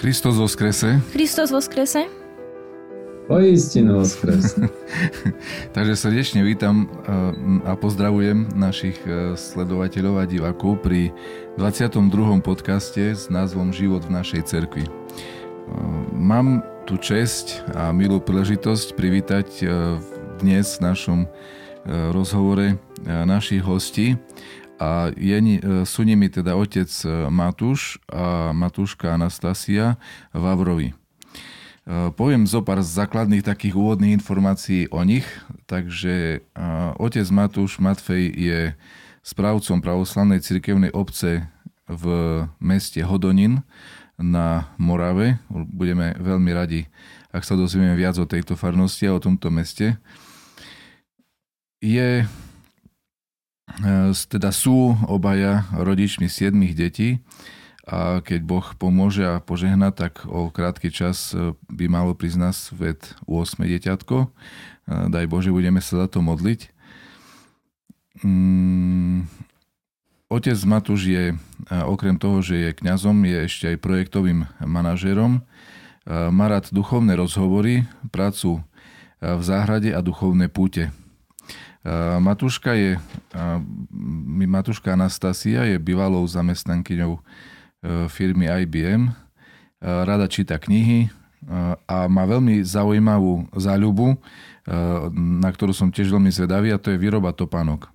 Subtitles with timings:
[0.00, 0.96] Christos voskrese.
[1.12, 2.08] Christos voskrese.
[3.28, 4.64] Poistinu voskrese.
[5.76, 11.12] Takže srdečne vítam eh, a pozdravujem našich eh, sledovateľov a divákov pri
[11.60, 12.16] 22.
[12.40, 14.88] podcaste s názvom Život v našej cerkvi.
[14.88, 14.92] Eh,
[16.16, 19.68] mám tu čest a milú príležitosť privítať
[20.40, 21.28] dnes v našom
[22.16, 24.16] rozhovore našich hostí
[24.80, 30.00] a je, sú nimi teda otec e, Matúš a Matúška Anastasia
[30.32, 30.90] Vavrovi.
[30.90, 30.94] E,
[32.16, 35.28] poviem zo pár základných takých úvodných informácií o nich.
[35.68, 36.64] Takže e,
[36.96, 38.60] otec Matúš Matfej je
[39.20, 41.44] správcom pravoslavnej cirkevnej obce
[41.84, 42.04] v
[42.56, 43.60] meste Hodonin
[44.16, 45.44] na Morave.
[45.52, 46.88] Budeme veľmi radi,
[47.36, 50.00] ak sa dozvieme viac o tejto farnosti a o tomto meste.
[51.84, 52.49] Je E,
[54.28, 57.10] teda sú obaja rodičmi siedmých detí
[57.90, 62.54] a keď Boh pomôže a požehna, tak o krátky čas e, by malo prísť na
[62.54, 64.16] svet 8 deťatko.
[64.22, 64.28] E,
[65.10, 66.70] daj Bože, budeme sa za to modliť.
[68.22, 69.26] Mm,
[70.30, 71.24] otec Matúš je,
[71.66, 75.42] okrem toho, že je kňazom, je ešte aj projektovým manažérom.
[76.10, 78.64] Má rád duchovné rozhovory, prácu
[79.20, 80.90] v záhrade a duchovné púte.
[82.20, 83.00] Matúška je,
[84.44, 87.16] Matúška Anastasia je bývalou zamestnankyňou
[88.12, 89.08] firmy IBM.
[89.80, 91.08] Rada číta knihy
[91.88, 94.20] a má veľmi zaujímavú záľubu,
[95.16, 97.88] na ktorú som tiež veľmi zvedavý a to je výroba topánok.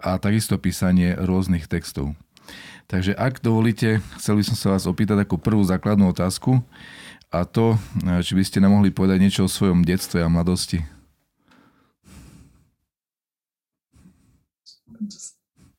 [0.00, 2.14] A takisto písanie rôznych textov.
[2.86, 6.62] Takže ak dovolíte, chcel by som sa vás opýtať ako prvú základnú otázku
[7.34, 7.74] a to,
[8.22, 10.86] či by ste nám mohli povedať niečo o svojom detstve a mladosti.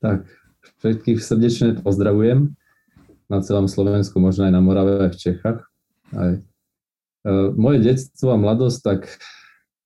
[0.02, 0.25] Tak,
[0.81, 2.58] všetkých srdečne pozdravujem
[3.30, 5.59] na celom Slovensku, možno aj na Morave, aj v Čechách.
[6.11, 6.33] Aj.
[6.36, 8.99] E, moje detstvo a mladosť, tak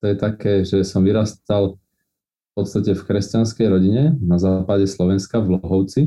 [0.00, 5.60] to je také, že som vyrastal v podstate v kresťanskej rodine na západe Slovenska v
[5.60, 6.02] Lohovci.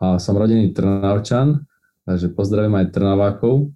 [0.00, 1.68] A som rodený Trnavčan,
[2.08, 3.68] takže pozdravím aj Trnavákov,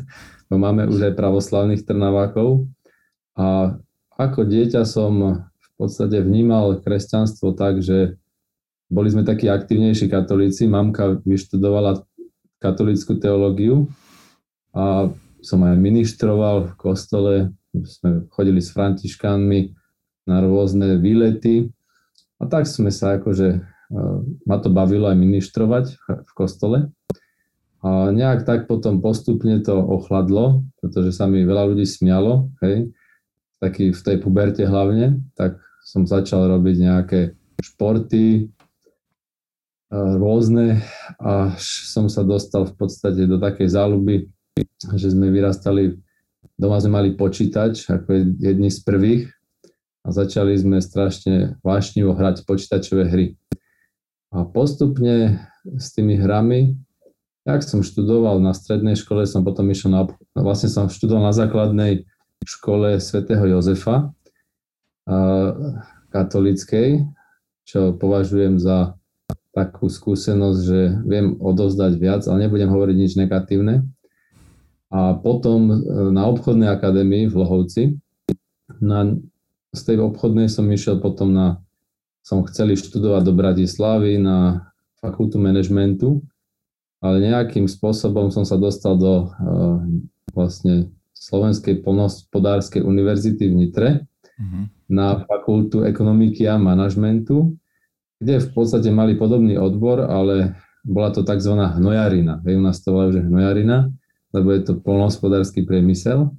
[0.48, 2.70] máme už aj pravoslavných Trnavákov.
[3.34, 3.76] A
[4.14, 5.42] ako dieťa som
[5.82, 8.14] podstate vnímal kresťanstvo tak, že
[8.92, 10.70] boli sme takí aktívnejší katolíci.
[10.70, 12.06] Mamka vyštudovala
[12.62, 13.90] katolickú teológiu
[14.70, 15.10] a
[15.42, 17.34] som aj ministroval v kostole.
[17.72, 19.74] Sme chodili s františkánmi
[20.30, 21.72] na rôzne výlety
[22.38, 23.60] a tak sme sa akože, e,
[24.46, 26.78] ma to bavilo aj ministrovať v kostole.
[27.82, 32.94] A nejak tak potom postupne to ochladlo, pretože sa mi veľa ľudí smialo, hej,
[33.58, 37.20] taký v tej puberte hlavne, tak som začal robiť nejaké
[37.58, 38.48] športy
[39.92, 40.80] rôzne
[41.20, 44.24] a som sa dostal v podstate do takej záľuby,
[44.96, 46.00] že sme vyrastali,
[46.56, 49.22] doma sme mali počítač ako jedni z prvých
[50.02, 53.26] a začali sme strašne vášnivo hrať počítačové hry.
[54.32, 55.44] A postupne
[55.76, 56.72] s tými hrami,
[57.44, 62.08] jak som študoval na strednej škole, som potom išiel na, vlastne som študoval na základnej
[62.48, 64.10] škole svätého Jozefa
[66.12, 67.06] katolickej,
[67.66, 68.94] čo považujem za
[69.52, 73.84] takú skúsenosť, že viem odovzdať viac, ale nebudem hovoriť nič negatívne.
[74.92, 75.76] A potom e,
[76.12, 77.82] na obchodnej akadémii v Lohovci,
[78.80, 79.16] na,
[79.72, 81.60] z tej obchodnej som išiel potom na,
[82.24, 84.68] som chcel študovať do Bratislavy na
[85.00, 86.24] fakultu manažmentu,
[87.04, 89.82] ale nejakým spôsobom som sa dostal do uh,
[90.32, 93.88] vlastne Slovenskej polnohospodárskej univerzity v Nitre,
[94.42, 94.64] mm-hmm.
[94.90, 97.54] na fakultu ekonomiky a manažmentu,
[98.18, 101.54] kde v podstate mali podobný odbor, ale bola to tzv.
[101.54, 102.42] hnojarina.
[102.42, 103.90] Hej, u nás to volajú, že hnojarina,
[104.34, 106.34] lebo je to polnohospodársky priemysel.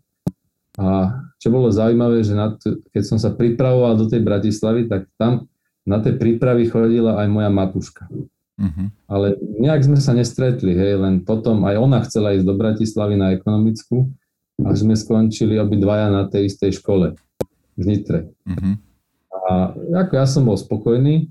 [0.75, 5.07] A čo bolo zaujímavé, že na t- keď som sa pripravoval do tej Bratislavy, tak
[5.19, 5.47] tam
[5.83, 8.07] na tej prípravy chodila aj moja matuška.
[8.53, 8.87] Uh-huh.
[9.11, 13.35] Ale nejak sme sa nestretli, hej, len potom aj ona chcela ísť do Bratislavy na
[13.35, 14.07] ekonomickú
[14.63, 17.17] a sme skončili obidvaja na tej istej škole
[17.77, 18.19] v Nitre.
[18.45, 18.75] Uh-huh.
[19.33, 19.73] A
[20.05, 21.25] ako ja som bol spokojný, e,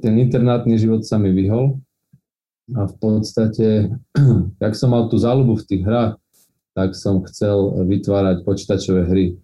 [0.00, 1.78] ten internátny život sa mi vyhol
[2.72, 3.92] a v podstate,
[4.62, 6.14] jak som mal tú záľubu v tých hrách,
[6.72, 9.26] tak som chcel vytvárať počítačové hry.
[9.30, 9.34] E,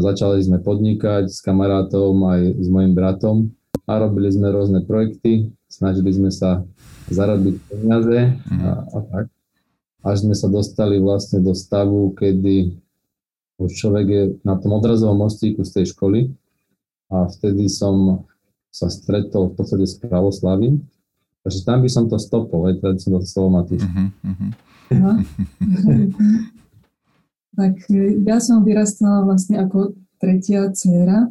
[0.00, 3.50] začali sme podnikať s kamarátom aj s mojim bratom
[3.86, 6.62] a robili sme rôzne projekty, snažili sme sa
[7.10, 8.18] zarobiť peniaze
[8.62, 9.26] a, a tak.
[10.06, 12.78] Až sme sa dostali vlastne do stavu, kedy
[13.56, 16.32] už človek je na tom odrazovom mostíku z tej školy
[17.08, 18.26] a vtedy som
[18.68, 20.84] sa stretol v podstate s pravoslavím,
[21.46, 23.86] Takže tam by som to stopol, aj teda som to slovo Matúš.
[23.86, 24.10] Uh-huh,
[24.98, 25.18] uh-huh.
[27.54, 27.78] tak
[28.26, 31.30] ja som vyrastala vlastne ako tretia dcéra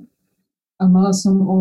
[0.80, 1.57] a mala som o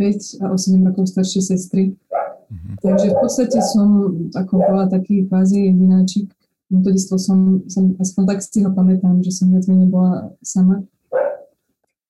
[0.00, 1.92] 5 a o 7 rokov staršie sestry.
[1.92, 2.72] Uh-huh.
[2.80, 6.32] Takže v podstate som ako bola taký kvázi jedináčik.
[6.72, 10.32] No to detstvo som, som, aspoň tak si ho pamätám, že som viac menej bola
[10.40, 10.82] sama.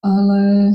[0.05, 0.71] Ale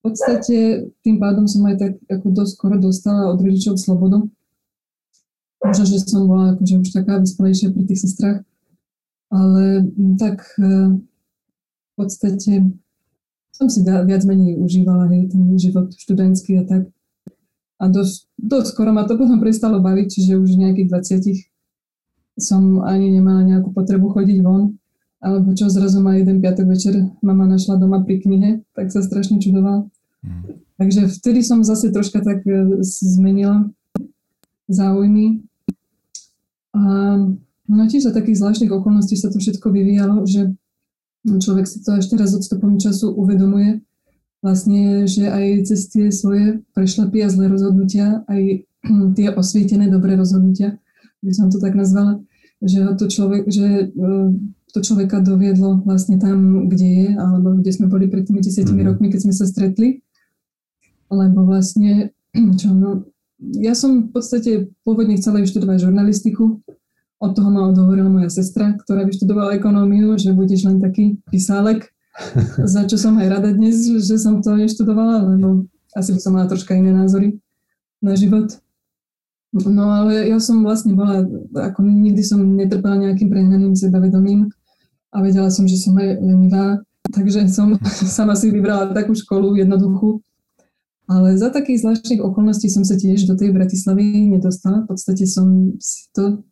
[0.00, 4.24] podstate tým pádom som aj tak ako dosť skoro dostala od rodičov slobodu.
[5.60, 8.40] Možno, že som bola akože už taká vyspelejšia pri tých sestrách,
[9.28, 9.84] ale
[10.16, 12.64] tak e, v podstate
[13.52, 16.88] som si viac menej užívala hej, ten život študentský a tak.
[17.76, 21.49] A dosť, dosť skoro ma to potom prestalo baviť, čiže už nejakých 20
[22.42, 24.80] som ani nemala nejakú potrebu chodiť von
[25.20, 29.36] alebo čo zrazu ma jeden piatok večer mama našla doma pri knihe, tak sa strašne
[29.36, 29.84] čudovala.
[30.24, 30.64] Mm.
[30.80, 33.68] Takže vtedy som zase troška tak e, zmenila
[34.64, 35.44] záujmy.
[36.72, 36.82] A
[37.68, 40.56] no tiež za takých zvláštnych okolností sa to všetko vyvíjalo, že
[41.28, 43.84] človek si to až teraz odstupom času uvedomuje,
[44.40, 48.64] vlastne, že aj cez tie svoje prešlapy a zlé rozhodnutia, aj
[49.20, 50.80] tie osvietené dobré rozhodnutia,
[51.20, 52.24] by som to tak nazvala,
[52.60, 54.12] že to človek, že e,
[54.70, 58.90] to človeka doviedlo vlastne tam, kde je, alebo kde sme boli pred tými desiatimi mm-hmm.
[58.94, 60.04] rokmi, keď sme sa stretli.
[61.10, 62.14] Lebo vlastne,
[62.60, 63.10] čo no,
[63.40, 66.60] ja som v podstate pôvodne chcela vyštudovať žurnalistiku,
[67.20, 71.92] od toho ma odhovorila moja sestra, ktorá vyštudovala ekonómiu, že budeš len taký písálek,
[72.72, 76.48] za čo som aj rada dnes, že som to neštudovala, lebo asi by som mala
[76.48, 77.36] troška iné názory
[78.00, 78.56] na život.
[79.50, 81.26] No ale ja som vlastne bola,
[81.58, 84.46] ako nikdy som netrpela nejakým prehnaným sebavedomím
[85.10, 86.78] a vedela som, že som aj lenivá,
[87.10, 87.74] takže som
[88.18, 90.22] sama si vybrala takú školu jednoduchú.
[91.10, 94.86] Ale za takých zvláštnych okolností som sa tiež do tej Bratislavy nedostala.
[94.86, 96.46] V podstate som si to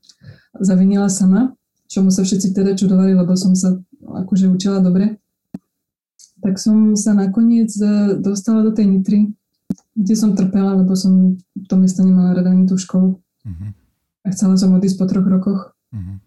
[0.58, 1.54] zavinila sama,
[1.86, 5.22] čomu sa všetci teda čudovali, lebo som sa akože učila dobre.
[6.42, 9.30] Tak som sa nakoniec e, dostala do tej Nitry,
[9.98, 13.18] kde som trpela, lebo som v tom meste nemala rada ani tú školu.
[13.18, 13.70] Uh-huh.
[14.22, 15.74] A chcela som odísť po troch rokoch.
[15.90, 16.22] Uh-huh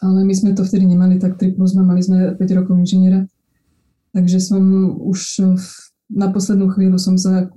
[0.00, 3.28] ale my sme to vtedy nemali tak 3 plus, mali sme 5 rokov inžiniera.
[4.16, 4.62] Takže som
[4.96, 5.44] už
[6.10, 7.52] na poslednú chvíľu som sa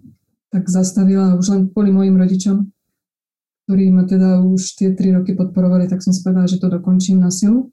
[0.51, 2.69] tak zastavila, už len kvôli mojim rodičom,
[3.65, 7.23] ktorí ma teda už tie 3 roky podporovali, tak som si povedala, že to dokončím
[7.23, 7.71] na silu.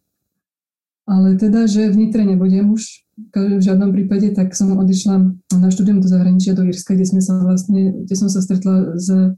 [1.04, 6.00] Ale teda, že v Nitre nebudem už v žiadnom prípade, tak som odišla na štúdium
[6.00, 9.36] do zahraničia, do Irska, kde, sme sa vlastne, kde som sa stretla s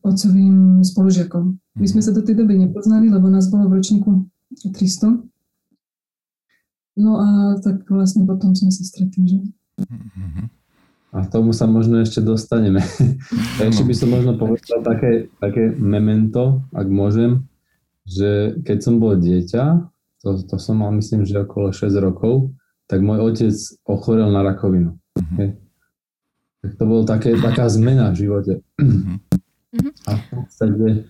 [0.00, 1.60] otcovým spolužiakom.
[1.76, 4.26] My sme sa do tej doby nepoznali, lebo nás bolo v ročníku
[4.64, 5.20] 300.
[7.00, 7.28] No a
[7.60, 9.38] tak vlastne potom sme sa stretli, že?
[11.10, 12.80] A k tomu sa možno ešte dostaneme.
[13.60, 17.44] Takže by som možno povedal také, také memento, ak môžem,
[18.06, 19.90] že keď som bol dieťa,
[20.20, 22.52] to, to som mal myslím, že okolo 6 rokov,
[22.90, 23.54] tak môj otec
[23.86, 24.98] ochorel na rakovinu.
[25.14, 25.54] Uh-huh.
[26.58, 28.54] Tak to bolo také, taká zmena v živote.
[28.82, 29.22] Uh-huh.
[30.10, 31.06] A v podstate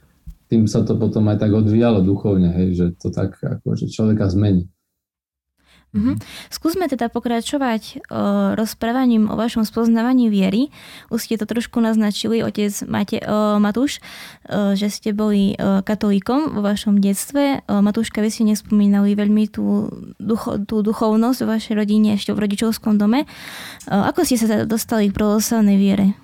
[0.52, 3.40] tým sa to potom aj tak odvíjalo duchovne, hej, že to tak
[3.80, 4.68] že človeka zmení.
[5.90, 6.22] Mm-hmm.
[6.54, 10.70] Skúsme teda pokračovať o, rozprávaním o vašom spoznávaní viery.
[11.10, 13.98] Už ste to trošku naznačili, otec Mate, o, Matúš,
[14.46, 17.66] o, že ste boli o, katolíkom vo vašom detstve.
[17.66, 19.90] O, Matúška, vy ste nespomínali veľmi tú,
[20.22, 23.26] ducho, tú duchovnosť vo vašej rodine ešte v rodičovskom dome.
[23.90, 26.14] O, ako ste sa dostali k pravoslavnej viere?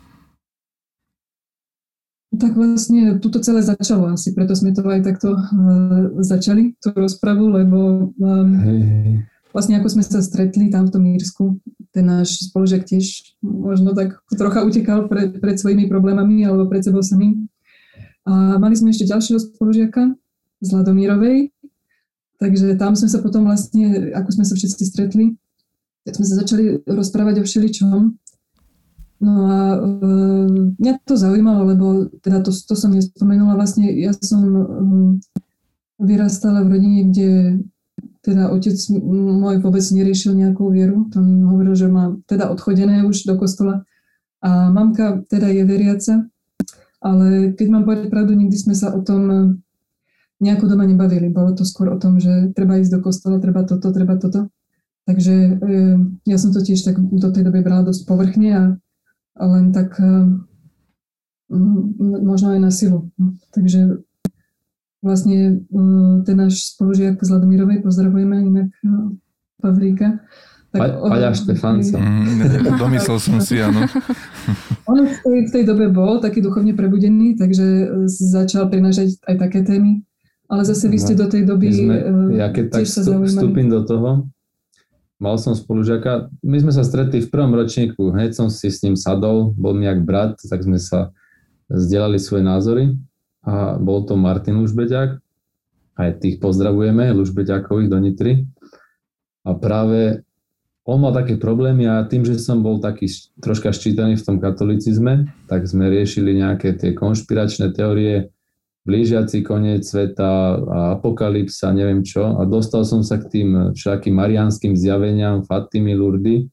[2.37, 7.49] Tak vlastne tuto celé začalo asi, preto sme to aj takto uh, začali, tú rozpravu,
[7.49, 9.17] lebo um, hey, hey.
[9.57, 11.45] Vlastne ako sme sa stretli tam v tom Írsku,
[11.97, 17.01] ten náš spolužiak tiež možno tak trocha utekal pre, pred svojimi problémami alebo pred sebou
[17.01, 17.49] samým.
[18.29, 20.13] A mali sme ešte ďalšieho spolužiaka
[20.61, 21.57] z Ladomírovej,
[22.37, 25.41] takže tam sme sa potom vlastne, ako sme sa všetci stretli,
[26.05, 28.21] tak sme sa začali rozprávať o všeličom
[29.17, 29.79] No a e,
[30.77, 31.87] mňa to zaujímalo, lebo
[32.21, 34.63] teda to, to som nespomenula, vlastne ja som e,
[36.05, 37.29] vyrastala v rodine, kde
[38.27, 38.75] teda otec
[39.39, 43.87] môj vôbec neriešil nejakú vieru, to hovoril, že má teda odchodené už do kostola
[44.43, 46.15] a mamka teda je veriaca,
[46.99, 49.63] ale keď mám povedať pravdu, nikdy sme sa o tom
[50.43, 51.31] nejako doma nebavili.
[51.31, 54.53] Bolo to skôr o tom, že treba ísť do kostola, treba toto, treba toto.
[55.07, 55.51] Takže e,
[56.27, 58.77] ja som to tiež tak do tej doby brala dosť povrchne
[59.37, 60.27] a len tak eh,
[62.25, 63.13] možno aj na silu.
[63.21, 64.03] No, takže
[65.05, 69.17] vlastne eh, ten náš spolužiak z Ladomírovej, pozdravujeme inak eh,
[69.61, 70.21] Pavlíka,
[70.77, 71.97] Paľa Štefanca.
[71.97, 73.89] Mm, domyslel som si, áno.
[74.91, 79.65] On v tej, v tej dobe bol taký duchovne prebudený, takže začal prinášať aj také
[79.65, 80.05] témy.
[80.47, 81.97] Ale zase vy ste do tej doby sme,
[82.39, 84.31] ja keď tak vstúpim do toho,
[85.19, 88.95] mal som spolužiaka, my sme sa stretli v prvom ročníku, hneď som si s ním
[88.95, 91.11] sadol, bol mi jak brat, tak sme sa
[91.67, 92.95] zdieľali svoje názory
[93.47, 95.23] a bol to Martin Lužbeďák,
[95.97, 98.33] aj tých pozdravujeme, Lužbeďákových do Nitry.
[99.47, 100.27] A práve
[100.87, 103.07] on mal také problémy a tým, že som bol taký
[103.39, 108.31] troška ščítaný v tom katolicizme, tak sme riešili nejaké tie konšpiračné teórie,
[108.87, 110.31] blížiaci koniec sveta
[110.63, 112.39] a apokalypsa, neviem čo.
[112.39, 116.47] A dostal som sa k tým všakým marianským zjaveniam, Fatimy, Lurdy.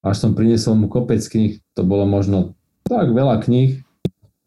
[0.00, 2.54] Až som priniesol mu kopec kníh, to bolo možno
[2.86, 3.82] tak veľa kníh,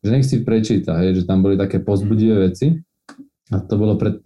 [0.03, 2.75] že nech si prečíta, hej, že tam boli také pozbudivé veci.
[3.51, 4.19] A to bolo pred,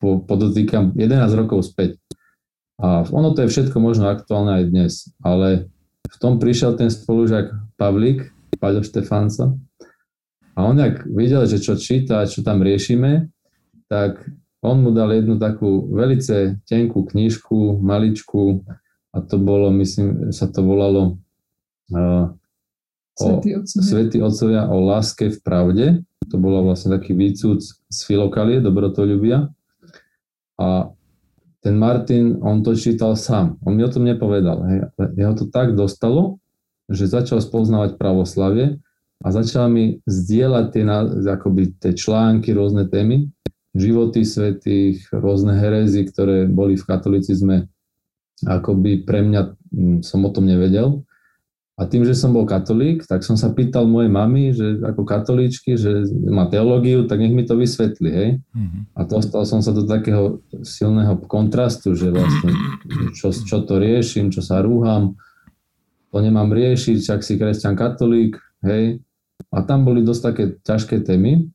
[0.00, 2.00] po, podotýkam, 11 rokov späť.
[2.80, 4.92] A ono to je všetko možno aktuálne aj dnes,
[5.22, 5.68] ale
[6.08, 9.54] v tom prišiel ten spolužiak Pavlík, Paľo Štefánca,
[10.54, 13.26] a on, ak videl, že čo číta, čo tam riešime,
[13.90, 14.22] tak
[14.62, 18.62] on mu dal jednu takú velice tenkú knižku, maličku,
[19.14, 21.18] a to bolo, myslím, sa to volalo
[21.90, 22.30] uh,
[23.20, 25.86] o Svetí otcovia o láske v pravde.
[26.32, 29.52] To bolo vlastne taký výcud z Filokalie, dobrotoľubia.
[30.58, 30.68] A
[31.64, 33.56] ten Martin, on to čítal sám.
[33.64, 34.58] On mi o tom nepovedal.
[34.68, 34.78] Hej.
[35.16, 36.42] Jeho to tak dostalo,
[36.92, 38.76] že začal spoznávať pravoslavie
[39.24, 40.84] a začal mi zdieľať tie,
[41.24, 43.32] akoby, tie články, rôzne témy,
[43.72, 47.66] životy svetých, rôzne herezy, ktoré boli v katolicizme,
[48.44, 49.42] akoby pre mňa
[49.72, 51.00] mm, som o tom nevedel.
[51.74, 55.74] A tým, že som bol katolík, tak som sa pýtal mojej mamy, že ako katolíčky,
[55.74, 58.30] že má teológiu, tak nech mi to vysvetli, hej.
[58.54, 58.94] Mm-hmm.
[58.94, 62.54] A dostal som sa do takého silného kontrastu, že vlastne
[63.18, 65.18] čo, čo to riešim, čo sa rúham,
[66.14, 69.02] to nemám riešiť, však si kresťan katolík, hej.
[69.50, 71.50] A tam boli dosť také ťažké témy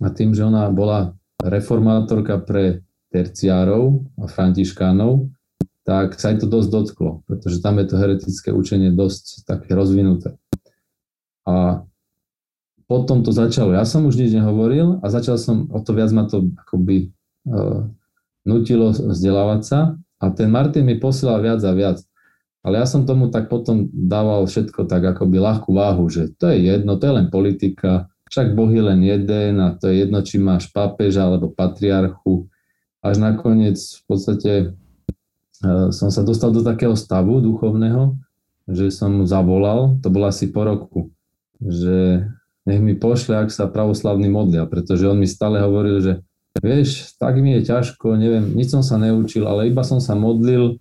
[0.00, 1.12] a tým, že ona bola
[1.44, 2.80] reformátorka pre
[3.12, 5.28] terciárov a františkánov,
[5.90, 10.38] tak sa aj to dosť dotklo, pretože tam je to heretické učenie dosť také rozvinuté.
[11.42, 11.82] A
[12.86, 13.74] potom to začalo.
[13.74, 17.10] Ja som už nič nehovoril a začal som, o to viac ma to akoby
[17.50, 17.90] uh,
[18.46, 21.98] nutilo vzdelávať sa a ten Martin mi posielal viac a viac.
[22.62, 26.70] Ale ja som tomu tak potom dával všetko tak akoby ľahkú váhu, že to je
[26.70, 30.38] jedno, to je len politika, však Boh je len jeden a to je jedno, či
[30.38, 32.46] máš pápeža alebo patriarchu.
[33.02, 34.52] Až nakoniec v podstate
[35.92, 38.16] som sa dostal do takého stavu duchovného,
[38.70, 41.00] že som mu zavolal, to bolo asi po roku,
[41.60, 42.24] že
[42.64, 46.12] nech mi pošle, ak sa pravoslavní modlia, pretože on mi stále hovoril, že
[46.60, 50.80] vieš, tak mi je ťažko, neviem, nič som sa neučil, ale iba som sa modlil,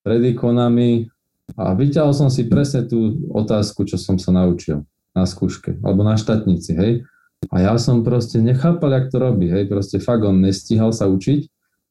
[0.00, 1.12] pred ikonami
[1.60, 6.16] a vyťahol som si presne tú otázku, čo som sa naučil na skúške, alebo na
[6.16, 6.92] štatnici, hej.
[7.48, 11.48] A ja som proste nechápal, jak to robí, hej, proste fakt on nestíhal sa učiť,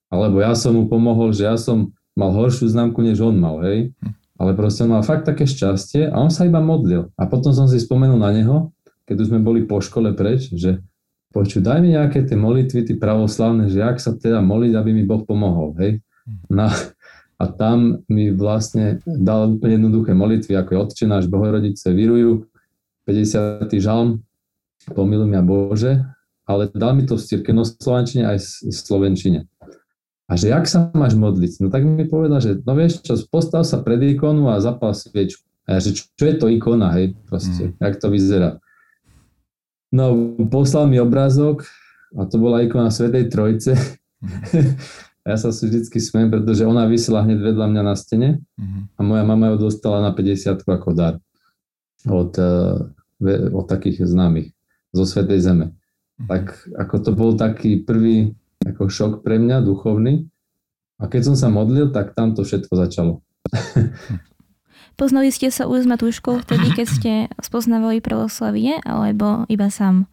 [0.10, 3.96] alebo ja som mu pomohol, že ja som mal horšiu známku, než on mal, hej.
[4.36, 7.08] Ale proste on mal fakt také šťastie a on sa iba modlil.
[7.16, 8.76] A potom som si spomenul na neho,
[9.08, 10.84] keď už sme boli po škole preč, že
[11.32, 15.08] počuj, daj mi nejaké tie molitvy, tie pravoslavné, že ak sa teda moliť, aby mi
[15.08, 16.04] Boh pomohol, hej.
[16.52, 16.68] No,
[17.40, 22.44] a tam mi vlastne dal úplne jednoduché molitvy, ako je Otče náš, Bohorodice, Virujú,
[23.08, 23.72] 50.
[23.80, 24.22] žalm,
[24.92, 26.04] pomiluj mňa Bože,
[26.44, 29.40] ale dal mi to v cirkevnoslovančine aj v slovenčine.
[30.30, 31.66] A že jak sa máš modliť?
[31.66, 35.42] No tak mi povedal, že no vieš čo, postav sa pred ikonu a zapal sviečku.
[35.66, 37.82] A ja, že čo, je to ikona, hej, proste, mm.
[37.82, 38.62] jak to vyzerá.
[39.90, 41.66] No, poslal mi obrázok
[42.14, 43.74] a to bola ikona Svetej Trojce.
[44.22, 44.78] Mm.
[45.30, 48.82] ja sa si vždycky smiem, pretože ona vysela hneď vedľa mňa na stene uh-huh.
[48.98, 51.22] a moja mama ju dostala na 50 ako dar
[52.08, 52.90] od, uh,
[53.54, 54.50] od takých známych
[54.96, 55.68] zo Svetej Zeme.
[55.70, 56.28] Uh-huh.
[56.30, 58.34] Tak ako to bol taký prvý
[58.66, 60.28] ako šok pre mňa, duchovný.
[61.00, 63.14] A keď som sa modlil, tak tam to všetko začalo.
[65.00, 70.12] Poznali ste sa už s Matúškou vtedy, keď ste spoznávali pravoslavie, alebo iba sám?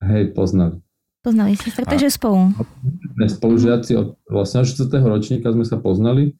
[0.00, 0.80] Hej, poznali.
[1.20, 2.56] Poznali ste sa, takže spolu.
[3.18, 4.88] Spolužiaci od vlastne 4.
[5.04, 6.38] ročníka sme sa poznali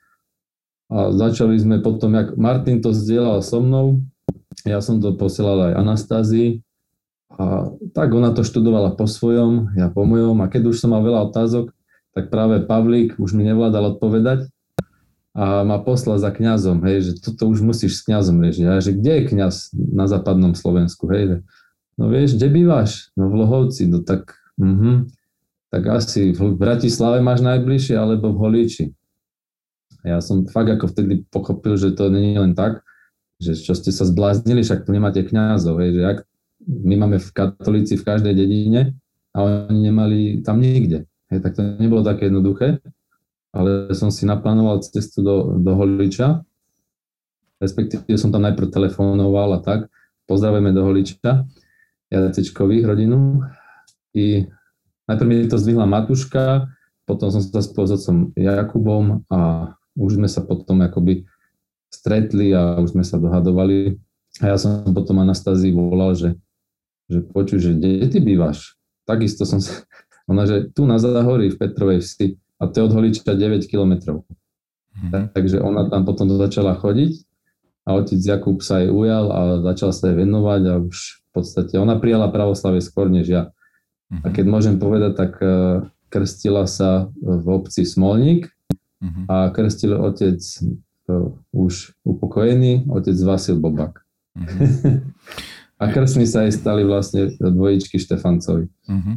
[0.89, 4.01] a začali sme potom, jak Martin to zdieľal so mnou,
[4.65, 6.65] ja som to posielal aj Anastázii
[7.33, 11.03] a tak ona to študovala po svojom, ja po mojom a keď už som mal
[11.03, 11.75] veľa otázok,
[12.15, 14.49] tak práve Pavlík už mi nevládal odpovedať
[15.37, 18.65] a ma poslal za kňazom, hej, že toto už musíš s kňazom riešiť.
[18.65, 21.37] A že kde je kňaz na západnom Slovensku, hej, že,
[22.01, 23.13] no vieš, kde bývaš?
[23.19, 24.97] No v Lohovci, no tak Mm-hmm.
[25.69, 28.87] Tak asi v Bratislave máš najbližšie alebo v Holíči.
[30.07, 32.87] Ja som fakt ako vtedy pochopil, že to nie je len tak,
[33.43, 36.19] že čo ste sa zbláznili, však tu nemáte kňazov, hej, že ak
[36.67, 38.99] my máme v katolíci v každej dedine
[39.33, 41.07] a oni nemali tam nikde.
[41.31, 42.79] Hej, tak to nebolo také jednoduché,
[43.51, 46.43] ale som si naplánoval cestu do, do Holiča,
[47.59, 49.91] respektíve som tam najprv telefonoval a tak,
[50.27, 51.47] pozdravujeme do Holiča,
[52.11, 53.43] Jacečkových rodinu.
[54.15, 54.47] I
[55.11, 56.71] najprv mi to zdvihla Matuška,
[57.07, 61.27] potom som sa spojil s otcom Jakubom a už sme sa potom akoby
[61.91, 63.97] stretli a už sme sa dohadovali.
[64.43, 66.37] A ja som potom Anastázii volal, že,
[67.07, 68.75] že počuj, že kde ty bývaš?
[69.07, 69.87] Takisto som sa,
[70.31, 72.27] ona, že tu na Zahorí v Petrovej vsi
[72.59, 74.25] a to je od Holiča 9 kilometrov.
[74.97, 75.37] Mm-hmm.
[75.37, 77.21] Takže ona tam potom začala chodiť
[77.85, 81.77] a otec Jakub sa jej ujal a začal sa jej venovať a už v podstate
[81.77, 83.43] ona prijala pravoslavie skôr než ja.
[84.09, 84.25] Mm-hmm.
[84.25, 88.49] A keď môžem povedať, tak uh, krstila sa v obci Smolník
[89.03, 89.25] uh-huh.
[89.29, 94.07] a krstil otec uh, už upokojený, otec Vasil Bobak.
[94.39, 95.03] Uh-huh.
[95.77, 98.65] a krstní sa aj stali vlastne dvojičky Štefancovi.
[98.89, 99.17] Uh-huh.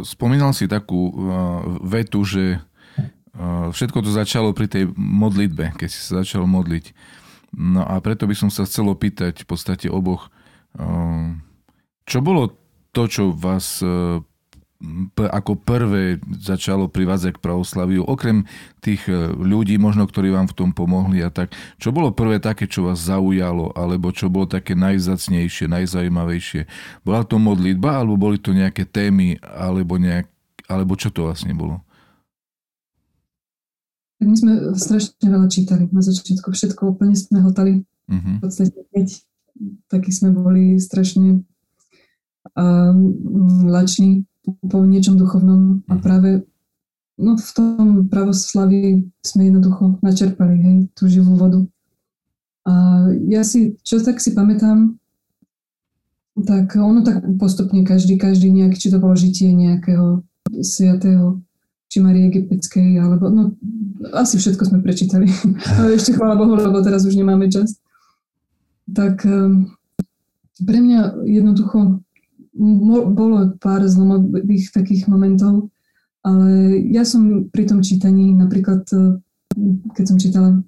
[0.00, 1.14] Spomínal si takú uh,
[1.84, 2.56] vetu, že
[3.36, 6.96] uh, všetko to začalo pri tej modlitbe, keď si sa začal modliť.
[7.54, 10.26] No a preto by som sa chcel opýtať v podstate oboch,
[12.02, 12.58] čo bolo
[12.90, 13.78] to, čo vás
[15.16, 18.44] ako prvé začalo privádzať k pravoslaviu, okrem
[18.84, 22.68] tých e, ľudí možno, ktorí vám v tom pomohli a tak, čo bolo prvé také,
[22.68, 26.68] čo vás zaujalo, alebo čo bolo také najzacnejšie, najzajímavejšie?
[27.02, 30.28] Bola to modlitba, alebo boli to nejaké témy, alebo, nejak,
[30.68, 31.80] alebo čo to vlastne bolo?
[34.20, 37.82] Tak my sme strašne veľa čítali na začiatku, všetko úplne sme hltali.
[38.04, 38.36] Uh-huh.
[38.36, 39.06] V podstate keď
[39.88, 41.46] takí sme boli strašne
[42.52, 42.98] um,
[43.70, 46.02] lační po niečom duchovnom a mhm.
[46.02, 46.30] práve
[47.16, 51.64] no, v tom pravoslaví sme jednoducho načerpali hej, tú živú vodu.
[52.64, 54.96] A ja si, čo tak si pamätám,
[56.42, 60.24] tak ono tak postupne každý, každý nejaký, či to bolo žitie nejakého
[60.64, 61.44] sviatého,
[61.86, 63.54] či Marie Egyptskej, alebo no,
[64.16, 65.30] asi všetko sme prečítali.
[65.78, 67.78] Ale ešte chvála Bohu, lebo teraz už nemáme čas.
[68.90, 69.70] Tak um,
[70.60, 72.03] pre mňa jednoducho
[72.54, 75.74] bolo pár zlomových takých momentov,
[76.24, 79.20] ale ja som pri tom čítaní, napríklad e,
[79.92, 80.62] keď som čítala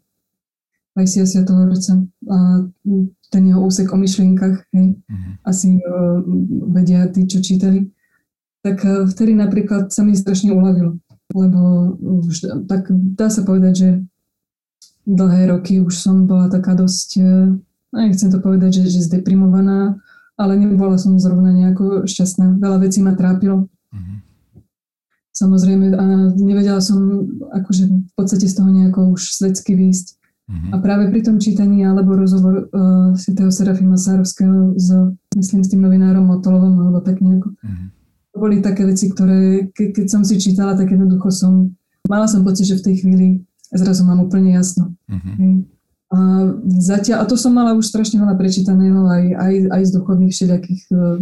[0.97, 2.37] Pajsia Sviatohorca a
[3.29, 5.33] ten jeho úsek o myšlienkach, hej, mm-hmm.
[5.45, 6.25] asi uh,
[6.73, 7.93] vedia tí, čo čítali,
[8.65, 10.97] tak uh, vtedy napríklad sa mi strašne uľavilo,
[11.37, 11.61] lebo
[12.01, 13.89] už, tak dá sa povedať, že
[15.05, 17.53] dlhé roky už som bola taká dosť, uh,
[17.93, 20.01] nechcem to povedať, že, že zdeprimovaná,
[20.37, 22.61] ale nebola som zrovna nejako šťastná.
[22.61, 23.73] Veľa vecí ma trápilo.
[23.93, 24.17] Mm-hmm.
[25.37, 26.05] Samozrejme, a
[26.37, 30.17] nevedela som akože v podstate z toho nejako už svetsky výjsť.
[30.47, 30.71] Mm-hmm.
[30.73, 34.95] A práve pri tom čítaní alebo rozhovor uh, svätého Serafima Sárovského s,
[35.37, 37.53] myslím, s tým novinárom Motolovom, alebo tak nejako.
[37.53, 37.89] Mm-hmm.
[38.33, 41.73] To boli také veci, ktoré, ke, keď som si čítala, tak jednoducho som,
[42.09, 43.27] mala som pocit, že v tej chvíli
[43.73, 44.95] zrazu mám úplne jasno.
[45.11, 45.76] Mm-hmm.
[46.07, 46.19] A,
[46.79, 50.83] zatiaľ, a to som mala už strašne veľa prečítaného aj, aj, aj z duchovných všelijakých
[50.95, 51.19] uh,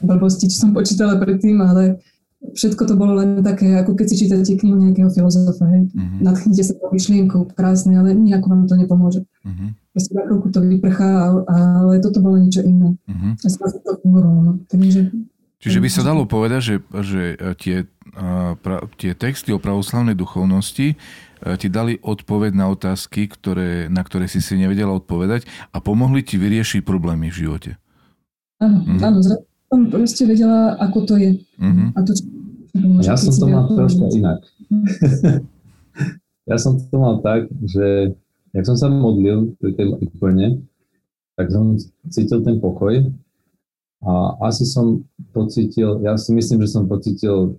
[0.00, 2.00] blbostí, čo som počítala predtým, ale
[2.40, 5.88] všetko to bolo len také, ako keď si čítate knihu nejakého filozofa, hej.
[5.92, 6.20] Mm-hmm.
[6.20, 9.20] Nadchnite sa po myšlienku, krásne, ale nejako vám to nepomôže.
[9.44, 9.68] Mm-hmm.
[9.92, 11.10] Proste na chvíľku to vyprchá,
[11.48, 12.96] ale toto bolo niečo iné.
[13.08, 13.32] Mm-hmm.
[13.40, 13.46] To
[14.04, 14.52] no.
[14.68, 15.00] Takže,
[15.60, 17.22] Čiže by sa dalo povedať, že, že
[17.56, 17.88] tie,
[18.60, 21.00] pra, tie texty o pravoslavnej duchovnosti
[21.33, 26.24] E, ti dali odpoveď na otázky, ktoré, na ktoré si si nevedela odpovedať a pomohli
[26.24, 27.70] ti vyriešiť problémy v živote.
[28.64, 29.04] Áno, mm-hmm.
[29.04, 31.30] áno, som proste vedela, ako to je.
[31.60, 31.88] Mm-hmm.
[31.92, 32.24] A to, čo
[33.06, 34.40] ja som to mal trošku inak.
[36.50, 38.16] ja som to mal tak, že
[38.50, 40.62] jak som sa modlil pri tej ikone,
[41.34, 41.78] tak som
[42.10, 43.10] cítil ten pokoj
[44.04, 44.12] a
[44.46, 45.02] asi som
[45.32, 47.58] pocítil, ja si myslím, že som pocítil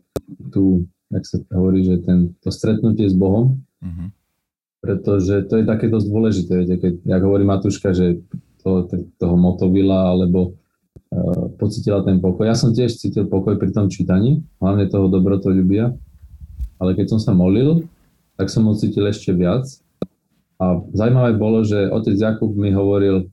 [0.54, 4.10] tú, jak sa hovorí, že ten, to stretnutie s Bohom, Mm-hmm.
[4.82, 8.22] Pretože to je také dosť dôležité, viete, keď, jak hovorí Matuška, že
[8.62, 8.86] to,
[9.22, 10.58] toho motovila alebo
[11.14, 12.50] uh, pocitila ten pokoj.
[12.50, 15.94] Ja som tiež cítil pokoj pri tom čítaní, hlavne toho dobrotolubia,
[16.82, 17.86] ale keď som sa molil,
[18.36, 19.66] tak som ho cítil ešte viac.
[20.56, 23.28] A zaujímavé bolo, že otec Jakub mi hovoril,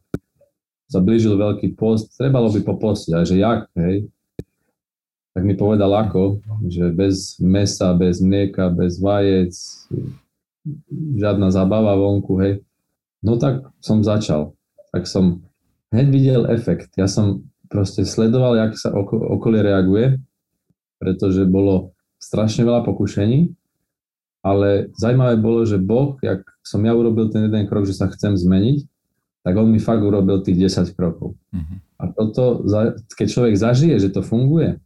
[0.91, 4.09] sa blížil veľký post, trebalo by popostiť, ale že jak, hej,
[5.33, 9.57] tak mi povedal ako, že bez mesa, bez mlieka, bez vajec,
[10.93, 12.63] žiadna zabava vonku, hej.
[13.23, 14.55] No tak som začal.
[14.91, 15.47] Tak som
[15.95, 16.95] hneď videl efekt.
[16.99, 20.21] Ja som proste sledoval, jak sa oko, okolie reaguje,
[20.99, 23.55] pretože bolo strašne veľa pokušení
[24.43, 28.35] ale zaujímavé bolo, že Boh, jak som ja urobil ten jeden krok, že sa chcem
[28.35, 28.83] zmeniť,
[29.47, 31.39] tak on mi fakt urobil tých 10 krokov.
[31.55, 31.79] Uh-huh.
[32.03, 32.67] A toto,
[33.15, 34.83] keď človek zažije, že to funguje,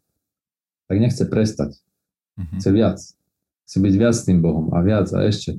[0.88, 1.72] tak nechce prestať.
[2.36, 2.60] Uh-huh.
[2.60, 2.98] Chce viac.
[3.64, 5.56] Chce byť viac s tým Bohom a viac a ešte.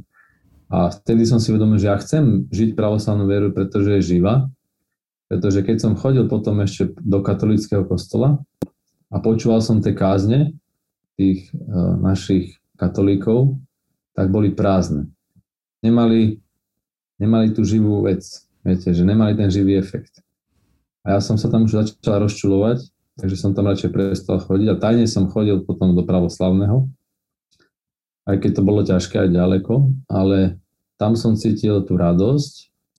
[0.67, 4.51] A vtedy som si uvedomil, že ja chcem žiť pravoslavnú vieru, pretože je živá.
[5.31, 8.39] Pretože keď som chodil potom ešte do katolického kostola
[9.11, 10.55] a počúval som tie kázne
[11.15, 13.59] tých uh, našich katolíkov,
[14.15, 15.07] tak boli prázdne.
[15.83, 16.39] Nemali,
[17.19, 18.23] nemali tú živú vec,
[18.63, 20.19] viete, že nemali ten živý efekt.
[21.07, 24.79] A ja som sa tam už začal rozčulovať, takže som tam radšej prestal chodiť a
[24.79, 26.87] tajne som chodil potom do pravoslavného,
[28.27, 29.73] aj keď to bolo ťažké aj ďaleko,
[30.11, 30.59] ale
[30.99, 32.53] tam som cítil tú radosť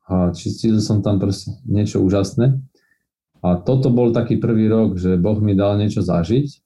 [0.08, 2.56] a cítil som tam proste niečo úžasné.
[3.44, 6.64] A toto bol taký prvý rok, že Boh mi dal niečo zažiť,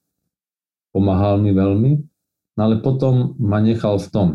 [0.95, 1.91] pomáhal mi veľmi,
[2.55, 4.27] no ale potom ma nechal v tom.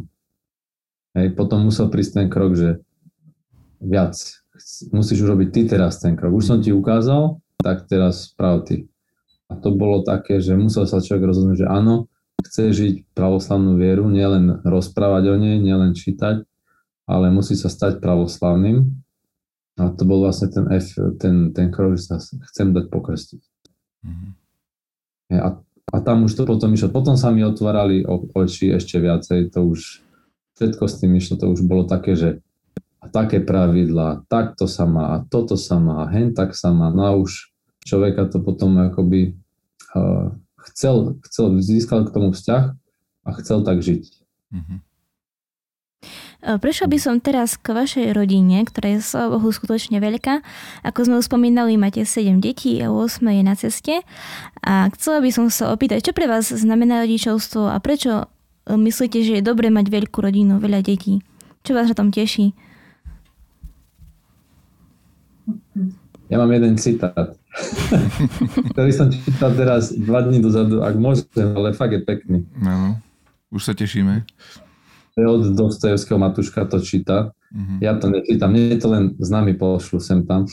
[1.16, 2.78] Hej, potom musel prísť ten krok, že
[3.80, 4.14] viac,
[4.92, 6.36] musíš urobiť ty teraz ten krok.
[6.36, 8.86] Už som ti ukázal, tak teraz sprav ty.
[9.48, 14.06] A to bolo také, že musel sa človek rozhodnúť, že áno, chce žiť pravoslavnú vieru,
[14.06, 16.46] nielen rozprávať o nej, nielen čítať,
[17.08, 18.86] ale musí sa stať pravoslavným.
[19.78, 23.42] A to bol vlastne ten, F, ten, ten krok, že sa chcem dať pokrstiť.
[24.02, 24.30] Mm-hmm.
[25.38, 25.48] A,
[25.94, 26.90] a tam už to potom išlo.
[26.90, 28.02] Potom sa mi otvárali
[28.34, 30.02] oči ešte viacej, to už
[30.58, 32.42] všetko s tým išlo, to už bolo také, že
[32.98, 36.90] a také pravidlá, takto sa má, a toto sa má, a hen tak sa má.
[36.90, 37.54] No a už
[37.86, 39.38] človeka to potom akoby
[39.94, 40.34] uh,
[40.72, 42.64] chcel, chcel, získal k tomu vzťah
[43.24, 44.02] a chcel tak žiť.
[44.54, 44.78] Mm-hmm.
[46.38, 50.38] Prešla by som teraz k vašej rodine, ktorá je s Bohu skutočne veľká.
[50.86, 53.94] Ako sme už spomínali, máte 7 detí a 8 je na ceste.
[54.62, 58.30] A chcela by som sa opýtať, čo pre vás znamená rodičovstvo a prečo
[58.70, 61.18] e, myslíte, že je dobre mať veľkú rodinu, veľa detí?
[61.66, 62.54] Čo vás na tom teší?
[66.28, 67.32] Ja mám jeden citát,
[68.76, 71.24] ktorý som čítal teraz dva dní dozadu, ak môžem,
[71.56, 72.44] ale fakt je pekný.
[72.52, 73.00] No,
[73.48, 74.28] už sa tešíme.
[75.18, 77.32] Od Dostojevského Matuška to číta.
[77.48, 77.80] Uh-huh.
[77.80, 80.44] Ja to nečítam, nie je to len s nami pošlu sem tam.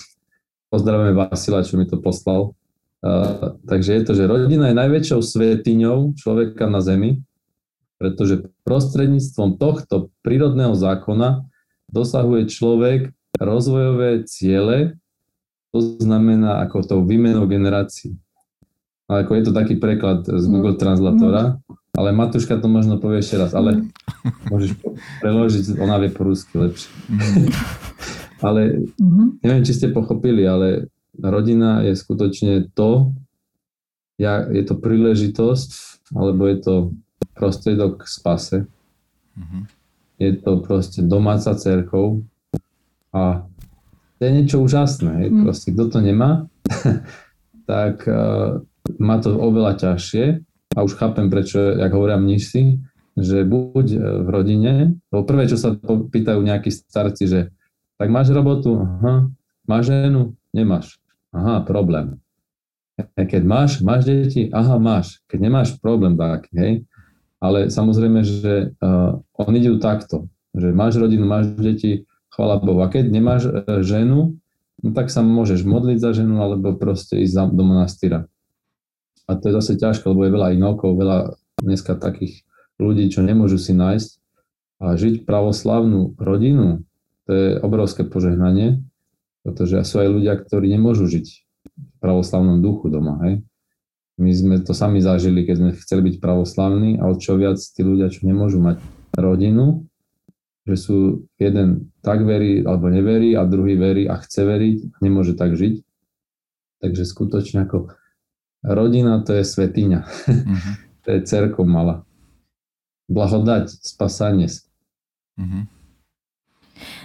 [0.72, 2.56] Pozdravujeme Vasila, čo mi to poslal.
[3.06, 7.22] Uh, takže je to, že rodina je najväčšou svetiňou človeka na zemi,
[8.02, 11.46] pretože prostredníctvom tohto prírodného zákona
[11.92, 14.98] dosahuje človek rozvojové ciele,
[15.76, 18.16] to znamená ako tou výmenou generácií.
[19.12, 20.82] Ale ako je to taký preklad z Google mm.
[20.82, 21.44] Translatora,
[21.92, 23.92] ale Matuška to možno povie ešte raz, ale mm.
[24.56, 24.72] môžeš
[25.20, 26.88] preložiť, ona vie po rusky lepšie.
[27.12, 27.52] Mm.
[28.48, 28.62] ale
[29.44, 30.88] neviem, či ste pochopili, ale
[31.20, 33.12] rodina je skutočne to,
[34.16, 35.72] ja, je to príležitosť,
[36.16, 36.76] alebo je to
[37.36, 38.58] prostriedok k spase.
[39.36, 39.64] Mm-hmm.
[40.24, 42.24] Je to proste domáca cerkov,
[43.16, 43.48] a
[44.26, 45.30] je niečo úžasné.
[45.30, 45.46] Mm.
[45.46, 46.50] Proste, kto to nemá,
[47.70, 48.60] tak uh,
[48.98, 50.42] má to oveľa ťažšie
[50.76, 52.78] a už chápem, prečo, jak hovoria mniši,
[53.16, 54.74] že buď e, v rodine,
[55.08, 57.40] to prvé, čo sa pýtajú nejakí starci, že
[57.96, 58.76] tak máš robotu?
[58.76, 59.32] Aha.
[59.66, 60.36] Máš ženu?
[60.52, 61.00] Nemáš.
[61.32, 62.20] Aha, problém.
[63.16, 64.52] Keď máš, máš deti?
[64.52, 65.24] Aha, máš.
[65.32, 66.74] Keď nemáš, problém taký, hej.
[67.40, 72.84] Ale samozrejme, že uh, oni idú takto, že máš rodinu, máš deti, chvala Bohu.
[72.84, 74.36] A keď nemáš e, ženu,
[74.84, 78.28] no tak sa môžeš modliť za ženu alebo proste ísť do monastýra.
[79.26, 82.46] A to je zase ťažké, lebo je veľa inokov, veľa dneska takých
[82.78, 84.10] ľudí, čo nemôžu si nájsť.
[84.84, 86.84] A žiť pravoslavnú rodinu,
[87.26, 88.84] to je obrovské požehnanie,
[89.42, 91.26] pretože sú aj ľudia, ktorí nemôžu žiť
[91.66, 93.18] v pravoslavnom duchu doma.
[93.26, 93.42] Hej?
[94.20, 97.82] My sme to sami zažili, keď sme chceli byť pravoslavní a o čo viac tí
[97.82, 98.84] ľudia, čo nemôžu mať
[99.16, 99.88] rodinu,
[100.66, 100.98] že sú
[101.38, 105.86] jeden tak verí alebo neverí a druhý verí a chce veriť a nemôže tak žiť.
[106.82, 107.94] Takže skutočne ako
[108.66, 110.00] rodina to je svetiňa.
[110.02, 110.74] Uh-huh.
[111.06, 112.02] to je cerkom mala.
[113.06, 114.50] Blahodať, spasanie.
[115.38, 115.70] Uh-huh.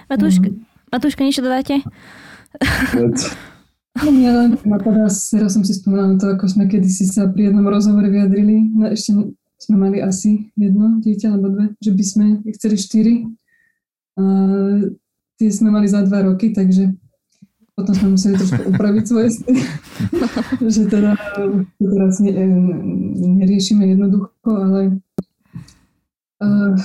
[0.08, 0.88] Matúška, uh-huh.
[0.88, 1.84] Matúška, niečo dodáte?
[3.90, 7.50] No, ja len teraz, teraz som si spomínala na to, ako sme kedysi sa pri
[7.50, 8.70] jednom rozhovore vyjadrili.
[8.94, 13.14] Ešte sme mali asi jedno dieťa alebo dve, že by sme chceli štyri
[15.40, 16.92] tie sme mali za dva roky, takže
[17.80, 19.56] potom sme museli trošku upraviť svoje sny,
[20.74, 21.16] že teda
[21.80, 22.32] teraz ne,
[23.40, 25.00] neriešime jednoducho, ale
[26.44, 26.76] uh,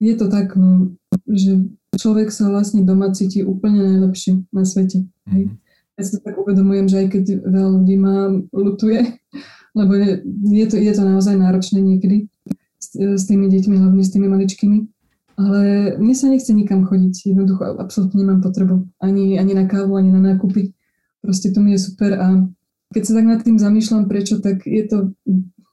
[0.00, 0.96] je to tak, no,
[1.28, 1.68] že
[2.00, 5.04] človek sa vlastne doma cíti úplne najlepšie na svete.
[5.28, 5.60] Mm-hmm.
[5.94, 9.04] Ja sa tak uvedomujem, že aj keď veľa ľudí ma lutuje,
[9.78, 10.24] lebo je,
[10.56, 12.32] je, to, je to naozaj náročné niekedy
[12.80, 14.93] s s tými deťmi, hlavne s tými maličkými.
[15.34, 17.34] Ale mne sa nechce nikam chodiť.
[17.34, 20.70] Jednoducho absolútne nemám potrebu ani, ani na kávu, ani na nákupy.
[21.18, 22.46] Proste to mi je super a
[22.94, 25.18] keď sa tak nad tým zamýšľam, prečo, tak je to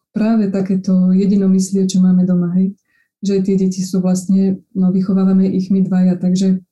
[0.09, 2.73] práve takéto jedinomyslie, čo máme doma, hej.
[3.21, 6.65] Že tie deti sú vlastne, no vychovávame ich my dvaja, takže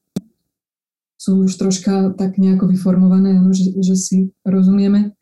[1.20, 5.14] sú už troška tak nejako vyformované, ano, že, že si rozumieme,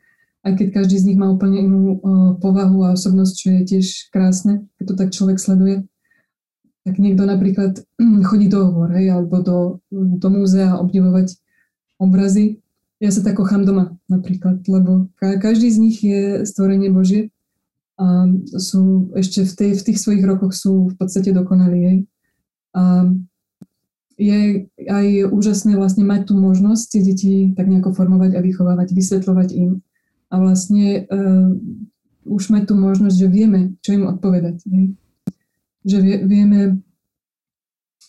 [0.46, 3.86] aj keď každý z nich má úplne inú o, povahu a osobnosť, čo je tiež
[4.14, 5.84] krásne, keď to tak človek sleduje
[6.88, 7.84] tak niekto napríklad
[8.32, 9.60] chodí do hôr, hej, alebo do,
[9.92, 11.36] do múzea obdivovať
[12.00, 12.64] obrazy.
[13.04, 17.30] Ja sa tak kochám doma napríklad, lebo každý z nich je stvorenie Božie
[18.00, 21.80] a sú ešte v, tej, v tých svojich rokoch sú v podstate dokonalí.
[21.84, 21.98] Hej.
[22.74, 23.06] A
[24.18, 29.50] je aj úžasné vlastne mať tú možnosť tie deti tak nejako formovať a vychovávať, vysvetľovať
[29.54, 29.86] im.
[30.34, 31.54] A vlastne uh,
[32.26, 34.66] už mať tú možnosť, že vieme, čo im odpovedať.
[34.66, 34.98] Hej
[35.88, 36.84] že vie, vieme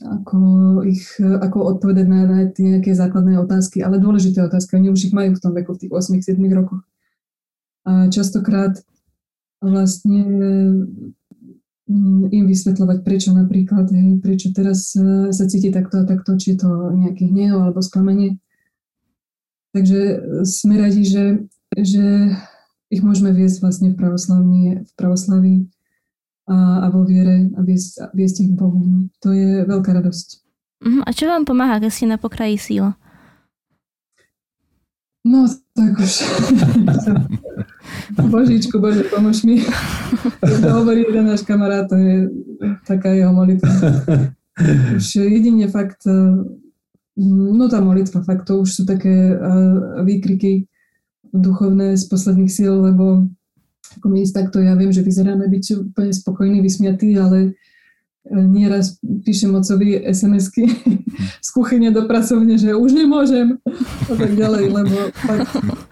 [0.02, 0.38] ako,
[0.86, 4.78] ich, ako odpovedať na, na tie nejaké základné otázky, ale dôležité otázky.
[4.78, 6.82] Oni už ich majú v tom veku, v tých 8-7 rokoch.
[7.86, 8.78] A častokrát
[9.58, 10.22] vlastne
[11.86, 16.54] mm, im vysvetľovať, prečo napríklad, hej, prečo teraz e, sa cíti takto a takto, či
[16.54, 18.38] je to nejaký hnev alebo sklamenie.
[19.74, 20.00] Takže
[20.46, 21.24] sme radi, že,
[21.74, 22.34] že
[22.88, 25.54] ich môžeme viesť vlastne v pravoslaví, v pravoslaví
[26.48, 29.06] a, a vo viere a viesť, viesť ich k Bohu.
[29.20, 30.26] To je veľká radosť.
[30.82, 31.02] Uh-huh.
[31.04, 32.84] A čo vám pomáha, keď ste na pokraji síl?
[35.28, 35.44] No,
[35.76, 36.12] tak už.
[38.32, 39.60] Božičku, Bože, pomož mi.
[40.40, 42.32] To hovorí jeden náš kamarát, to je
[42.88, 43.68] taká jeho molitva.
[44.96, 46.08] Už jedine fakt,
[47.18, 49.36] no tá molitva, fakt, to už sú také
[50.02, 50.66] výkriky
[51.30, 53.28] duchovné z posledných síl, lebo
[53.96, 57.50] ako my takto, ja viem, že vyzeráme byť úplne spokojní, vysmiatí, ale e,
[58.36, 60.68] nieraz píšem ocovi SMS-ky
[61.46, 63.56] z kuchyne do pracovne, že už nemôžem
[64.10, 65.48] a tak ďalej, lebo fakt,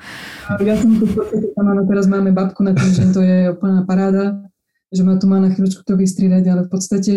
[0.68, 1.16] ja som tu v
[1.56, 4.44] tam áno, teraz máme babku na tým, že to je úplná paráda,
[4.92, 7.12] že ma tu má na chvíľočku to vystriedať, ale v podstate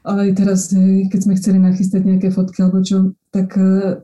[0.00, 4.00] aj teraz, e, keď sme chceli nachystať nejaké fotky alebo čo, tak e,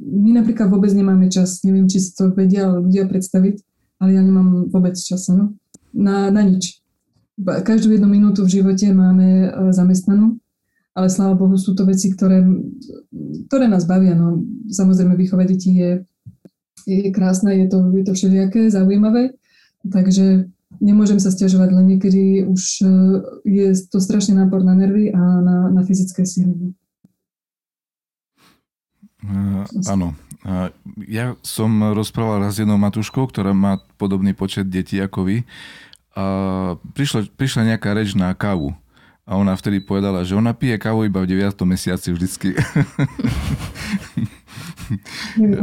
[0.00, 3.69] my napríklad vôbec nemáme čas, neviem, či si to vedia ľudia predstaviť,
[4.00, 5.54] ale ja nemám vôbec čas no?
[5.92, 6.80] na, na nič.
[7.40, 10.36] Každú jednu minútu v živote máme e, zamestnanú,
[10.92, 12.44] ale sláva Bohu sú to veci, ktoré,
[13.48, 14.12] ktoré nás bavia.
[14.12, 14.44] No.
[14.68, 16.04] Samozrejme, výchova detí je,
[16.84, 19.36] je krásna, je to, je to všelijaké, zaujímavé,
[19.88, 20.52] takže
[20.84, 22.88] nemôžem sa stiažovať, len niekedy už e,
[23.48, 26.76] je to strašný nápor na nervy a na, na fyzické síly.
[29.20, 30.16] Uh, áno,
[31.04, 35.36] ja som rozprával raz jednou matuškou, ktorá má podobný počet detí ako vy.
[36.16, 36.24] A
[36.96, 38.72] prišla, prišla nejaká reč na kávu.
[39.28, 41.54] A ona vtedy povedala, že ona pije kávu iba v 9.
[41.62, 42.56] mesiaci vždycky.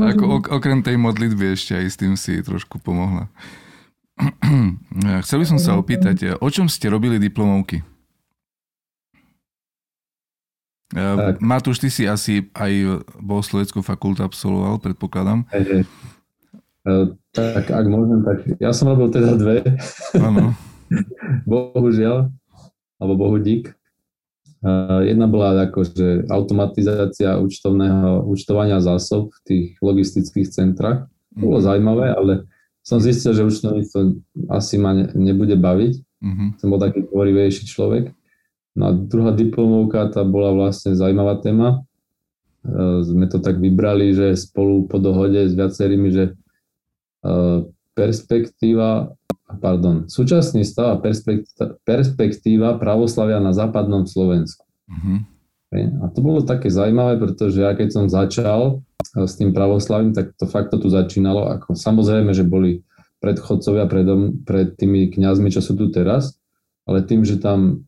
[0.08, 3.28] Ako, ok, okrem tej modlitby ešte aj s tým si trošku pomohla.
[5.28, 7.84] Chcel by som sa opýtať, o čom ste robili diplomovky?
[10.88, 11.43] Tak.
[11.43, 15.43] Matúš, ty si asi aj bohosloveckú fakultu absolvoval, predpokladám.
[15.52, 15.84] Hey, hey.
[17.36, 19.67] Tak ak môžem, tak ja som robil teda dve.
[20.15, 20.56] Áno.
[21.52, 22.32] Bohužiaľ,
[23.04, 23.76] alebo bohu dík.
[25.04, 31.12] Jedna bola akože automatizácia účtovného, účtovania zásob v tých logistických centrách.
[31.36, 31.65] Bolo mm.
[31.67, 32.34] zaujímavé, ale
[32.82, 34.00] som zistil, že účtovníctvo
[34.50, 35.93] asi ma ne, nebude baviť.
[36.23, 36.50] Mm-hmm.
[36.58, 38.15] Som bol taký tvorivejší človek.
[38.78, 41.82] No a druhá diplomovka, tá bola vlastne zaujímavá téma.
[42.62, 46.34] E, sme to tak vybrali, že spolu po dohode s viacerými, že e,
[47.98, 49.18] perspektíva,
[49.58, 54.62] pardon, súčasný stav a perspektíva, perspektíva pravoslavia na západnom Slovensku.
[54.86, 55.26] Uh-huh.
[55.74, 58.86] A to bolo také zaujímavé, pretože ja keď som začal
[59.18, 61.50] e, s tým pravoslavím, tak to fakt to tu začínalo.
[61.50, 62.86] Ako, samozrejme, že boli
[63.26, 66.38] predchodcovia predom, pred tými kňazmi, čo sú tu teraz,
[66.86, 67.87] ale tým, že tam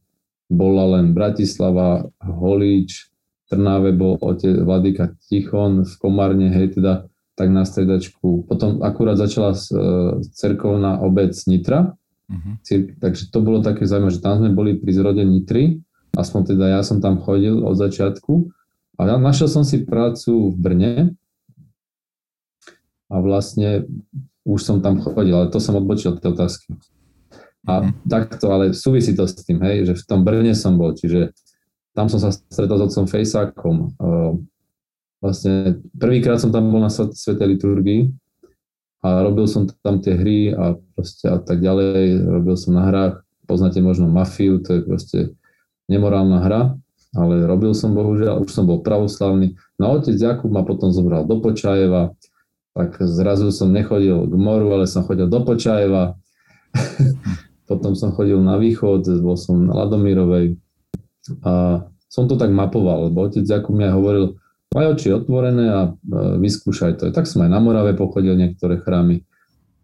[0.50, 3.14] bola len Bratislava, Holíč,
[3.50, 8.46] Trnáve bol otec Vladika Tichon, v Komárne, hej, teda tak na stredačku.
[8.46, 9.62] Potom akurát začala e,
[10.36, 11.98] cerkovná obec Nitra,
[12.30, 12.54] uh-huh.
[12.62, 15.82] Cir- takže to bolo také zaujímavé, že tam sme boli pri zrode Nitry,
[16.14, 18.54] aspoň teda ja som tam chodil od začiatku
[19.00, 20.94] a ja našiel som si prácu v Brne
[23.10, 23.90] a vlastne
[24.46, 26.76] už som tam chodil, ale to som odbočil od tej otázky.
[27.68, 28.08] A mm.
[28.08, 31.36] takto, ale súvisí to s tým, hej, že v tom Brne som bol, čiže
[31.92, 33.76] tam som sa stretol s otcom Fejsákom.
[34.00, 34.40] Uh,
[35.20, 38.08] vlastne prvýkrát som tam bol na Svetej liturgii
[39.04, 43.16] a robil som tam tie hry a proste a tak ďalej, robil som na hrách
[43.50, 45.20] poznáte možno mafiu, to je proste
[45.90, 46.62] nemorálna hra,
[47.18, 49.58] ale robil som bohužiaľ, už som bol pravoslavný.
[49.82, 52.14] No otec Jakub ma potom zobral do Počajeva,
[52.78, 56.14] tak zrazu som nechodil k moru, ale som chodil do Počajeva.
[57.70, 60.58] potom som chodil na východ, bol som na Ladomírovej
[61.46, 64.26] a som to tak mapoval, lebo otec Jakub mi aj hovoril,
[64.74, 65.90] maj oči otvorené a e,
[66.42, 67.14] vyskúšaj to.
[67.14, 69.22] Tak som aj na Morave pochodil niektoré chrámy.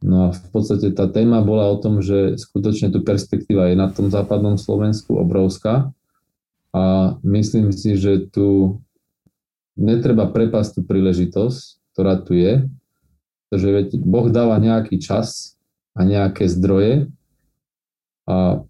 [0.01, 3.93] No a v podstate tá téma bola o tom, že skutočne tu perspektíva je na
[3.93, 5.93] tom západnom Slovensku obrovská
[6.73, 8.81] a myslím si, že tu
[9.77, 11.57] netreba prepásť tú príležitosť,
[11.93, 12.65] ktorá tu je,
[13.47, 15.55] pretože Boh dáva nejaký čas
[15.95, 17.09] a nejaké zdroje
[18.25, 18.61] a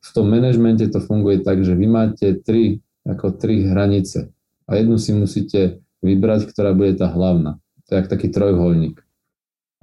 [0.00, 4.30] v tom manažmente to funguje tak, že vy máte tri, ako tri hranice
[4.66, 7.58] a jednu si musíte vybrať, ktorá bude tá hlavná.
[7.86, 8.98] To je taký trojuholník.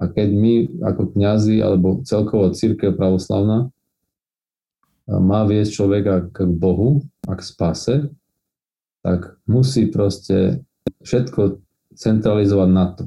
[0.00, 3.72] A keď my ako kňazi alebo celkovo církev pravoslavná
[5.08, 7.94] má viesť človeka k Bohu a k spase,
[9.04, 10.64] tak musí proste
[11.04, 11.60] všetko
[11.92, 13.04] centralizovať na to.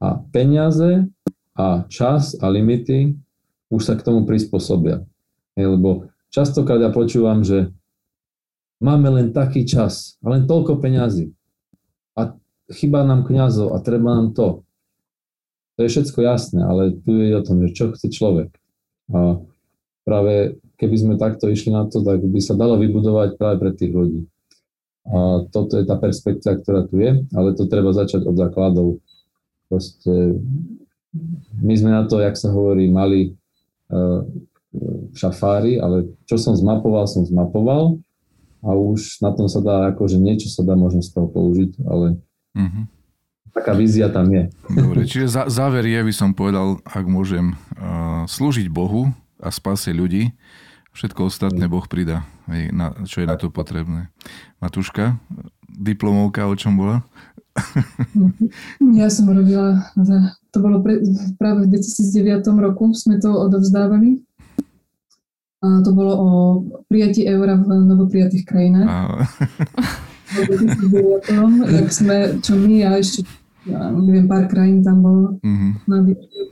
[0.00, 1.04] A peniaze
[1.52, 3.16] a čas a limity
[3.70, 5.06] už sa k tomu prispôsobia.
[5.54, 7.70] Lebo častokrát ja počúvam, že
[8.82, 11.30] máme len taký čas a len toľko peňazí.
[12.18, 12.34] A
[12.74, 14.66] chýba nám kňazov a treba nám to.
[15.78, 18.52] To je všetko jasné, ale tu je o tom, že čo chce človek.
[19.14, 19.40] A
[20.04, 23.92] práve keby sme takto išli na to, tak by sa dalo vybudovať práve pre tých
[23.92, 24.22] ľudí.
[25.08, 29.00] A toto je tá perspektíva, ktorá tu je, ale to treba začať od základov.
[29.72, 30.36] Proste
[31.58, 33.39] my sme na to, jak sa hovorí, mali
[35.14, 37.98] šafári, ale čo som zmapoval, som zmapoval
[38.62, 42.20] a už na tom sa dá, akože niečo sa dá možno z toho použiť, ale
[42.54, 42.84] uh-huh.
[43.50, 44.46] taká vízia tam je.
[44.70, 49.10] Dobre, čiže za, záver je, by som povedal, ak môžem, uh, slúžiť Bohu
[49.42, 50.30] a spase ľudí,
[50.90, 54.10] Všetko ostatné Boh pridá, na, čo je na to potrebné.
[54.58, 55.22] Matúška,
[55.70, 57.06] diplomovka o čom bola?
[59.00, 59.92] Ja som robila,
[60.50, 61.02] to bolo pre,
[61.38, 64.22] práve v 2009 roku, sme to odovzdávali.
[65.60, 66.28] A to bolo o
[66.88, 68.88] prijatí eura v novoprijatých krajinách.
[70.30, 71.28] V 2009,
[71.68, 73.28] jak sme, čo my a ešte
[73.68, 75.70] ja neviem, pár krajín tam bolo mm-hmm.
[75.84, 76.00] na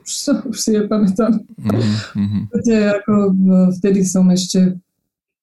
[0.05, 1.41] už, už si nepamätám.
[1.57, 2.43] Mm-hmm.
[3.01, 3.13] ako
[3.81, 4.77] vtedy som ešte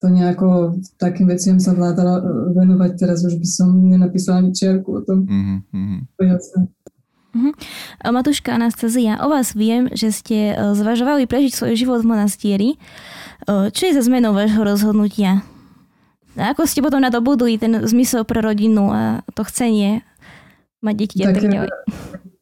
[0.05, 4.89] to nejako takým veciam sa vládala e, venovať, teraz už by som nenapísala ani čiarku
[4.93, 5.25] o tom.
[5.25, 5.99] Mm-hmm.
[6.13, 6.61] To je jasné.
[7.35, 7.53] Uh-huh.
[8.05, 12.69] Matúška Anastázia, o vás viem, že ste e, zvažovali prežiť svoj život v monastieri.
[12.77, 12.77] E,
[13.73, 15.41] čo je za zmenou vášho rozhodnutia?
[16.37, 20.05] A ako ste potom na to buduli ten zmysel pre rodinu a to chcenie
[20.85, 21.71] mať deti a tak ďalej.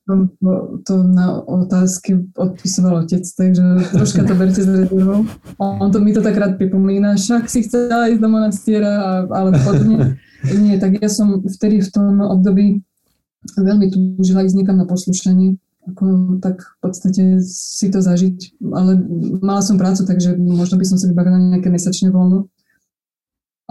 [0.03, 0.27] To,
[0.83, 3.63] to na otázky odpisoval otec, takže
[3.95, 5.23] troška to berte s rezervou.
[5.63, 10.19] On to mi to tak rád pripomína, však si chcela ísť do monastiera, ale podobne.
[10.63, 12.83] Nie, tak ja som vtedy v tom období
[13.55, 15.55] veľmi túžila ísť niekam na poslušanie,
[15.87, 18.99] ako tak v podstate si to zažiť, ale
[19.39, 22.51] mala som prácu, takže možno by som si vybavila nejaké mesačné voľno.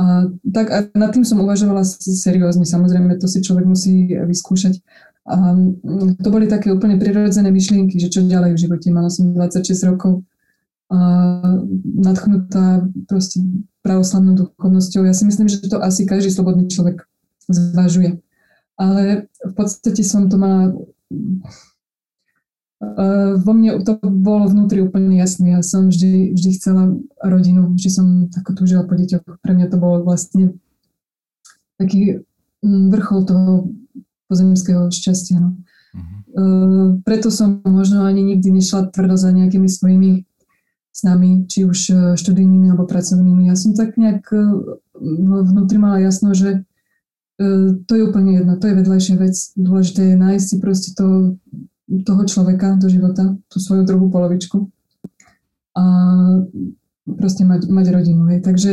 [0.00, 4.80] A, tak a nad tým som uvažovala seriózne, samozrejme, to si človek musí vyskúšať.
[5.22, 5.54] A
[6.18, 8.90] to boli také úplne prirodzené myšlienky, že čo ďalej v živote.
[8.90, 10.26] Mala som 26 rokov
[10.92, 10.98] a
[11.85, 13.40] nadchnutá proste
[13.80, 15.08] pravoslavnou duchovnosťou.
[15.08, 17.06] Ja si myslím, že to asi každý slobodný človek
[17.48, 18.20] zvažuje.
[18.76, 20.74] Ale v podstate som to mala
[23.38, 25.54] vo mne to bolo vnútri úplne jasné.
[25.54, 29.38] Ja som vždy, vždy chcela rodinu, vždy som tako túžila po deťoch.
[29.38, 30.58] Pre mňa to bolo vlastne
[31.78, 32.26] taký
[32.66, 33.70] vrchol toho
[34.32, 35.36] pozemského šťastia.
[35.36, 35.60] No.
[35.92, 37.04] Uh-huh.
[37.04, 40.24] Preto som možno ani nikdy nešla tvrdo za nejakými svojimi
[40.92, 43.48] snami, či už e, študijnými alebo pracovnými.
[43.48, 44.40] Ja som tak nejak e,
[45.20, 46.64] vnútri mala jasno, že
[47.88, 49.34] to je úplne jedno, to je vedľajšia vec.
[49.58, 51.34] Dôležité je nájsť si proste to
[52.06, 54.70] toho človeka do života, tú svoju druhú polovičku
[55.76, 55.85] a
[57.04, 58.28] proste mať, mať rodinu.
[58.30, 58.40] Hej.
[58.46, 58.72] Takže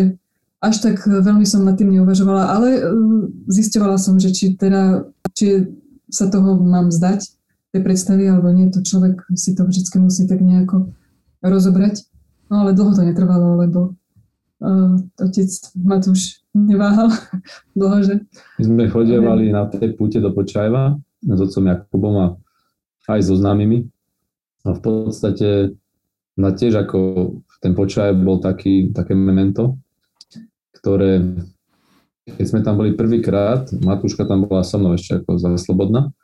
[0.60, 5.72] až tak veľmi som nad tým neuvažovala, ale uh, zisťovala som, že či teda, či
[6.12, 7.40] sa toho mám zdať,
[7.70, 10.90] tej predstavy, alebo nie, to človek si to vždy musí tak nejako
[11.46, 12.02] rozobrať.
[12.50, 13.94] No ale dlho to netrvalo, lebo
[14.66, 17.14] uh, otec Matúš neváhal
[17.80, 18.14] dlho, že...
[18.58, 22.28] My sme chodievali na tej púte do Počajva s otcom Jakubom a
[23.10, 23.86] aj so známymi.
[24.66, 25.78] A v podstate
[26.36, 27.00] na tiež ako
[27.60, 29.78] ten počaj bol taký, také memento,
[30.80, 31.22] ktoré,
[32.26, 36.16] keď sme tam boli prvýkrát, Matúška tam bola so mnou ešte ako za slobodná,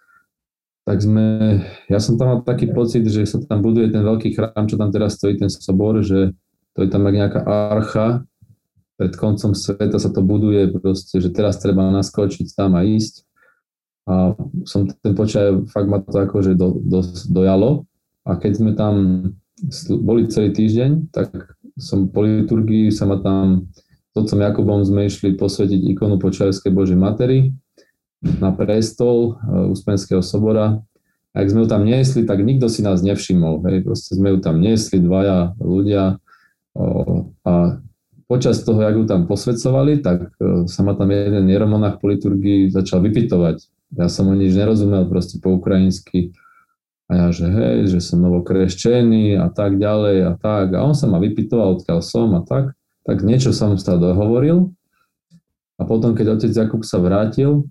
[0.86, 4.70] tak sme, ja som tam mal taký pocit, že sa tam buduje ten veľký chrám,
[4.70, 6.32] čo tam teraz stojí, ten sobor, že
[6.78, 8.22] to je tam nejaká archa,
[8.95, 13.28] pred koncom sveta sa to buduje proste, že teraz treba naskočiť tam a ísť.
[14.08, 17.84] A som ten počaj, fakt ma to akože do, do, dojalo.
[18.24, 18.95] A keď sme tam
[19.99, 21.34] boli celý týždeň, tak
[21.76, 23.68] som po liturgii sa ma tam
[24.16, 27.51] otcom Jakubom sme išli posvetiť ikonu Počajovskej Božej Matery
[28.24, 30.80] na prestol uh, Uspenského sobora.
[31.36, 33.59] Ak sme ju tam niesli, tak nikto si nás nevšimol.
[33.68, 33.84] Hej.
[33.84, 36.16] Proste sme ju tam niesli, dvaja ľudia.
[36.72, 37.84] O, a
[38.32, 42.72] počas toho, jak ju tam posvedcovali, tak uh, sa ma tam jeden jeromonách po liturgii
[42.72, 43.68] začal vypitovať.
[43.99, 46.32] Ja som ho nič nerozumel, proste po ukrajinsky
[47.05, 50.74] a ja, že hej, že som novokreščený a tak ďalej a tak.
[50.74, 52.74] A on sa ma vypytoval, odkiaľ som a tak.
[53.06, 54.74] Tak niečo som sa dohovoril.
[55.78, 57.70] A potom, keď otec Jakub sa vrátil,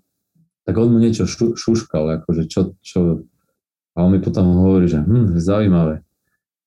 [0.64, 3.26] tak on mu niečo šu, šuškal, akože čo, čo.
[3.94, 6.06] A on mi potom hovorí, že hm, zaujímavé.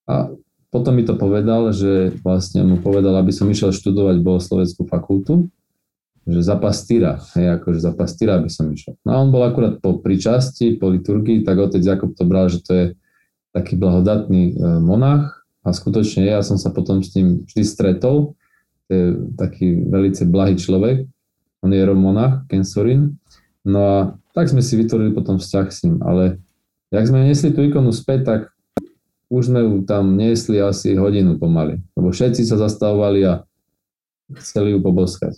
[0.08, 0.32] A
[0.68, 5.48] potom mi to povedal, že vlastne mu povedal, aby som išiel študovať bohosloveckú fakultu
[6.28, 9.00] že za pastýra, hej, akože za pastýra by som išiel.
[9.08, 12.60] No a on bol akurát po pričasti, po liturgii, tak otec Jakub to bral, že
[12.68, 12.86] to je
[13.56, 14.54] taký blahodatný e,
[14.84, 18.36] monach a skutočne ja som sa potom s ním vždy stretol,
[18.88, 21.06] to je taký velice blahý človek,
[21.62, 23.20] on je monach, Kensorin,
[23.68, 23.96] no a
[24.32, 26.40] tak sme si vytvorili potom vzťah s ním, ale
[26.94, 28.42] jak sme nesli tú ikonu späť, tak
[29.28, 33.44] už sme ju tam niesli asi hodinu pomaly, lebo všetci sa zastavovali a
[34.40, 35.36] chceli ju poboskať.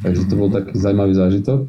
[0.00, 1.68] Takže to bol taký zaujímavý zážitok.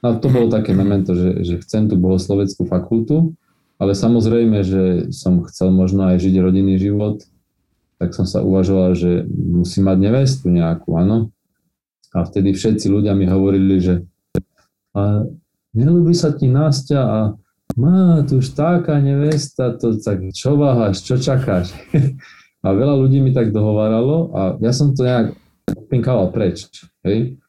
[0.00, 3.32] No a to bolo také memento, že, že chcem tú bohosloveckú fakultu,
[3.80, 7.24] ale samozrejme, že som chcel možno aj žiť rodinný život,
[8.04, 11.32] tak som sa uvažoval, že musím mať nevestu nejakú, áno.
[12.12, 14.04] A vtedy všetci ľudia mi hovorili, že
[15.72, 17.18] nelúbi sa ti Násťa a
[17.80, 21.72] má tu už taká nevesta, to tak čo váhaš, čo čakáš?
[22.64, 25.32] a veľa ľudí mi tak dohováralo a ja som to nejak
[25.88, 26.68] pinkával preč,
[27.02, 27.40] hej.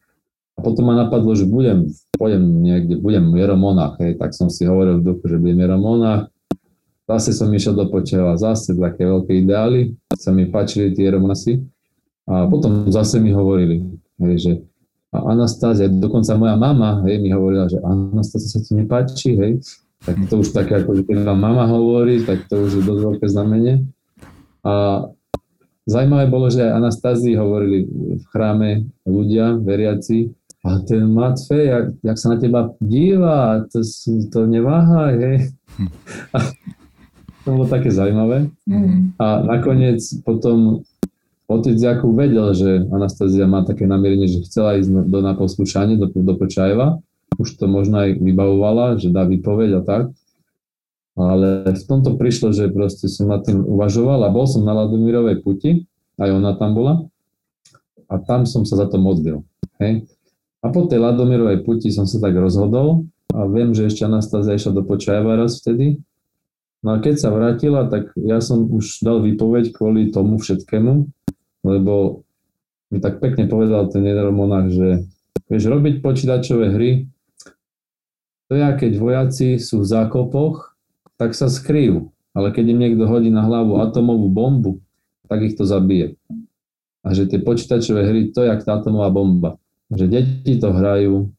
[0.56, 5.04] A potom ma napadlo, že budem, pôjdem niekde, budem Jeromonach, hej, tak som si hovoril
[5.04, 6.32] v duchu, že budem Jeromonach.
[7.06, 11.62] Zase som išiel do Počeva, zase také veľké ideály, sa mi páčili tie Jeromonasi.
[12.26, 13.86] A potom zase mi hovorili,
[14.18, 14.52] hej, že
[15.14, 19.64] a Anastázia, dokonca moja mama, hej, mi hovorila, že Anastázia sa ti nepáči, hej,
[20.04, 23.26] tak to už také, ako keď vám mama hovorí, tak to už je dosť veľké
[23.32, 23.74] znamenie.
[24.66, 25.06] A
[25.86, 27.86] Zajímavé bolo, že aj Anastázii hovorili
[28.18, 30.34] v chráme ľudia, veriaci,
[30.66, 33.86] a ten Matfej, jak, jak sa na teba díva, to,
[34.34, 35.54] to neváha, hej.
[36.34, 36.38] A
[37.46, 38.50] to bolo také zaujímavé.
[38.66, 39.14] Mm.
[39.22, 40.82] A nakoniec potom
[41.46, 46.10] otec Jakub vedel, že Anastázia má také namierenie, že chcela ísť do, na poslúšanie, do,
[46.10, 46.98] do Počajeva.
[47.38, 50.04] Už to možno aj vybavovala, že dá vypoveď a tak.
[51.16, 55.46] Ale v tomto prišlo, že proste som nad tým uvažoval a bol som na Ladomírovej
[55.46, 55.88] puti,
[56.20, 56.94] aj ona tam bola.
[58.12, 59.46] A tam som sa za to modlil.
[59.80, 60.10] Hej.
[60.60, 64.76] A po tej Ladomirovej puti som sa tak rozhodol a viem, že ešte Anastázia išla
[64.76, 66.02] do Počajeva raz vtedy.
[66.86, 71.10] No a keď sa vrátila, tak ja som už dal výpoveď kvôli tomu všetkému,
[71.66, 72.22] lebo
[72.94, 75.02] mi tak pekne povedal ten jeden monach, že
[75.50, 77.10] vieš, robiť počítačové hry,
[78.46, 80.78] to je, keď vojaci sú v zákopoch,
[81.18, 82.14] tak sa skryjú.
[82.38, 84.78] Ale keď im niekto hodí na hlavu atomovú bombu,
[85.26, 86.14] tak ich to zabije.
[87.02, 89.58] A že tie počítačové hry, to je jak tá atomová bomba
[89.94, 91.30] že deti to hrajú,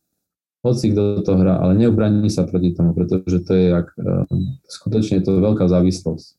[0.64, 4.24] hoci kto to hrá, ale neubraní sa proti tomu, pretože to je jak, uh,
[4.66, 6.36] skutočne je to veľká závislosť.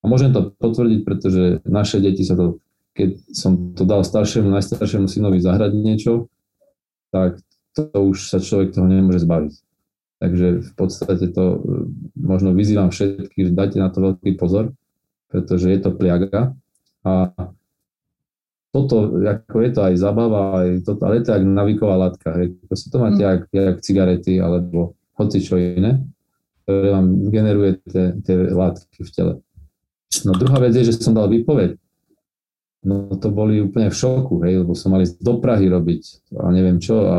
[0.00, 2.60] A môžem to potvrdiť, pretože naše deti sa to,
[2.96, 6.32] keď som to dal staršiemu, najstaršiemu synovi zahrať niečo,
[7.12, 7.40] tak
[7.76, 9.54] to už sa človek toho nemôže zbaviť.
[10.20, 11.60] Takže v podstate to uh,
[12.16, 14.72] možno vyzývam všetkých, dajte na to veľký pozor,
[15.30, 16.52] pretože je to pliaga
[17.06, 17.32] a
[18.70, 22.54] toto, ako je to aj zabava, aj toto, ale je to aj naviková látka, hej.
[22.70, 23.26] Proste to máte mm.
[23.26, 26.00] jak, jak cigarety alebo hoci čo iné,
[26.64, 29.34] ktoré vám generuje tie, tie látky v tele.
[30.22, 31.78] No druhá vec je, že som dal výpoveď.
[32.80, 36.80] No to boli úplne v šoku, hej, lebo som mali do Prahy robiť a neviem
[36.80, 37.18] čo a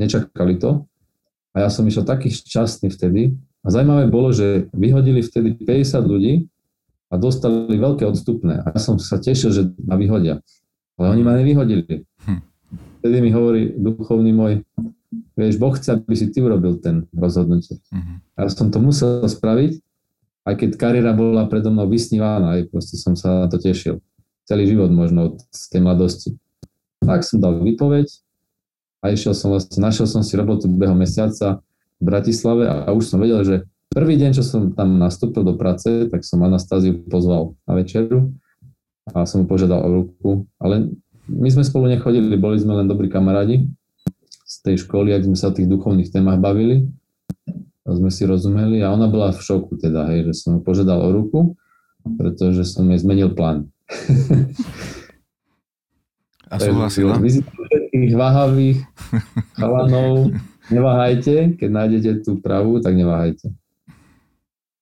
[0.00, 0.88] nečakali to.
[1.52, 3.36] A ja som išiel taký šťastný vtedy.
[3.60, 6.48] A zaujímavé bolo, že vyhodili vtedy 50 ľudí
[7.12, 8.64] a dostali veľké odstupné.
[8.64, 10.40] A ja som sa tešil, že ma vyhodia.
[11.00, 12.04] Ale oni ma nevyhodili.
[12.28, 12.40] Hm.
[13.00, 14.60] Vtedy mi hovorí duchovný môj,
[15.32, 17.80] vieš, Boh chce, aby si ty urobil ten rozhodnutie.
[17.88, 18.20] Uh-huh.
[18.36, 19.80] Ja som to musel spraviť,
[20.44, 24.04] aj keď kariéra bola predo mnou vysnívaná, aj proste som sa na to tešil.
[24.44, 25.36] Celý život možno od
[25.72, 26.36] tej mladosti.
[27.00, 28.12] Tak som dal výpoveď
[29.00, 31.64] a išiel som vlastne, našiel som si robotu behom mesiaca
[31.96, 33.56] v Bratislave a už som vedel, že
[33.88, 38.36] prvý deň, čo som tam nastúpil do práce, tak som Anastáziu pozval na večeru
[39.08, 40.92] a som mu požiadal o ruku, ale
[41.30, 43.70] my sme spolu nechodili, boli sme len dobrí kamarádi
[44.44, 46.90] z tej školy, ak sme sa o tých duchovných témach bavili
[47.86, 51.00] a sme si rozumeli a ona bola v šoku teda, hej, že som mu požiadal
[51.00, 51.54] o ruku,
[52.18, 53.70] pretože som jej zmenil plán.
[56.50, 57.14] A súhlasila?
[57.22, 58.78] Vy všetkých váhavých
[59.54, 60.34] chalanov,
[60.66, 63.54] neváhajte, keď nájdete tú pravú, tak neváhajte.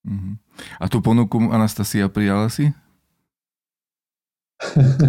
[0.09, 0.41] Uh-huh.
[0.81, 2.73] A tú ponuku Anastasia prijala si?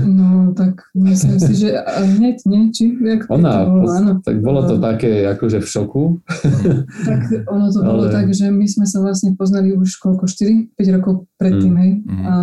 [0.05, 2.69] No, tak myslím si, že hneď, nie?
[2.69, 4.11] Či, jak Ona, to bolo, áno.
[4.21, 6.03] tak bolo to také akože v šoku.
[7.09, 8.13] Tak ono to bolo Ale...
[8.13, 11.81] tak, že my sme sa vlastne poznali už koľko, 4-5 rokov predtým, mm.
[11.81, 11.91] hej.
[12.05, 12.23] Mm.
[12.29, 12.33] A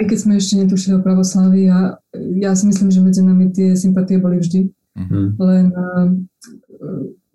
[0.00, 2.00] aj keď sme ešte netušili o pravoslavi, a
[2.40, 4.72] ja si myslím, že medzi nami tie sympatie boli vždy.
[4.96, 5.36] Mm.
[5.36, 6.08] Len uh,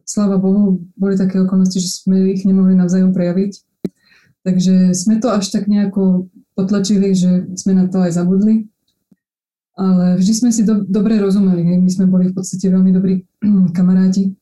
[0.09, 3.61] sláva Bohu, boli také okolnosti, že sme ich nemohli navzájom prejaviť.
[4.41, 8.72] Takže sme to až tak nejako potlačili, že sme na to aj zabudli
[9.73, 11.65] ale vždy sme si do, dobre rozumeli.
[11.81, 13.25] My sme boli v podstate veľmi dobrí
[13.77, 14.33] kamaráti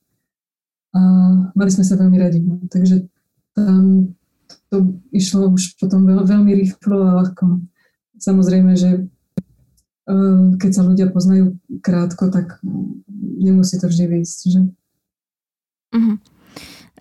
[0.91, 1.01] a
[1.55, 2.39] mali sme sa veľmi radi.
[2.43, 2.59] No.
[2.67, 3.07] Takže
[3.55, 4.11] tam
[4.67, 7.63] to išlo už potom veľ, veľmi rýchlo a ľahko.
[8.19, 9.01] Samozrejme, že e,
[10.59, 12.59] keď sa ľudia poznajú krátko, tak
[13.39, 14.39] nemusí to vždy výjsť.
[14.51, 14.61] Že?
[15.95, 16.15] Uh-huh.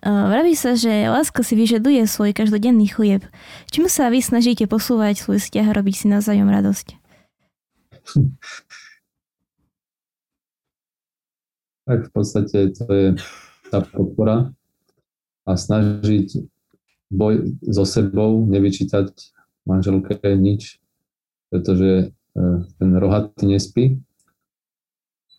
[0.01, 3.21] Vraví sa, že láska si vyžaduje svoj každodenný chlieb.
[3.69, 7.00] Čím sa vy snažíte posúvať svoj vzťah a robiť si navzájom radosť?
[11.87, 13.15] tak v podstate to je
[13.67, 14.51] tá podpora
[15.47, 16.39] a snažiť
[17.11, 19.11] boj so sebou, nevyčítať
[19.67, 20.79] manželke nič,
[21.51, 22.43] pretože e,
[22.79, 23.99] ten rohatý nespí.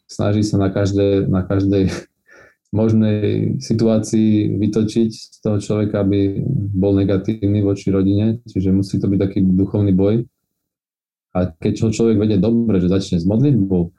[0.05, 1.89] Snaží sa na, každé, na každej
[2.81, 6.45] možnej situácii vytočiť z toho človeka, aby
[6.77, 10.29] bol negatívny voči rodine, čiže musí to byť taký duchovný boj.
[11.33, 13.93] A keď čo človek vedie dobre, že začne s modlitbou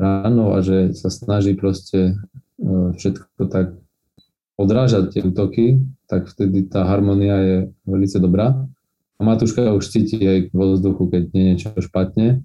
[0.00, 2.16] ráno a že sa snaží proste
[2.56, 3.76] e, všetko tak
[4.60, 7.56] odrážať tie útoky, tak vtedy tá harmonia je
[7.88, 8.68] veľmi dobrá.
[9.16, 12.44] A Matúška už cíti aj vo vzduchu, keď nie je niečo špatne.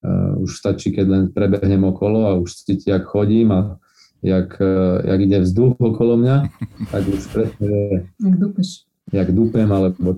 [0.00, 3.76] Uh, už stačí, keď len prebehnem okolo a už cíti, jak chodím a
[4.24, 6.36] jak, uh, jak ide vzduch okolo mňa,
[6.88, 7.68] tak už presne
[8.16, 8.88] jak dúpeš.
[9.12, 10.16] Jak dúpem, alebo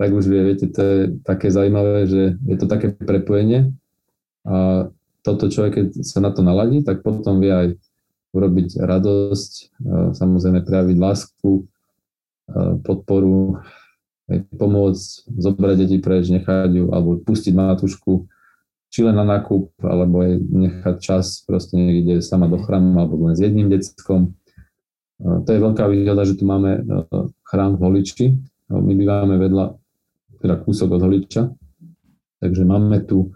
[0.00, 0.98] tak už vie, viete, to je
[1.28, 3.76] také zaujímavé, že je to také prepojenie
[4.48, 4.88] a
[5.20, 7.68] toto človek, keď sa na to naladí, tak potom vie aj
[8.32, 9.52] urobiť radosť,
[10.16, 11.68] samozrejme prejaviť lásku,
[12.80, 13.60] podporu,
[14.56, 18.30] pomôcť, zobrať deti preč, nechať ju, alebo pustiť matúšku,
[18.88, 23.36] či len na nákup, alebo aj nechať čas proste niekde sama do chrámu, alebo len
[23.36, 24.32] s jedným deckom.
[25.20, 26.80] To je veľká výhoda, že tu máme
[27.44, 28.26] chrám v Holiči.
[28.70, 29.76] My bývame vedľa
[30.40, 31.42] teda kúsok od holiča.
[32.40, 33.30] Takže máme tu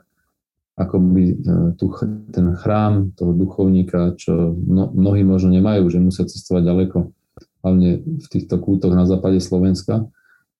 [0.74, 1.34] akoby e,
[1.78, 1.86] tu,
[2.34, 6.98] ten chrám toho duchovníka, čo mno, mnohí možno nemajú, že musia cestovať ďaleko,
[7.62, 10.10] hlavne v týchto kútoch na západe Slovenska.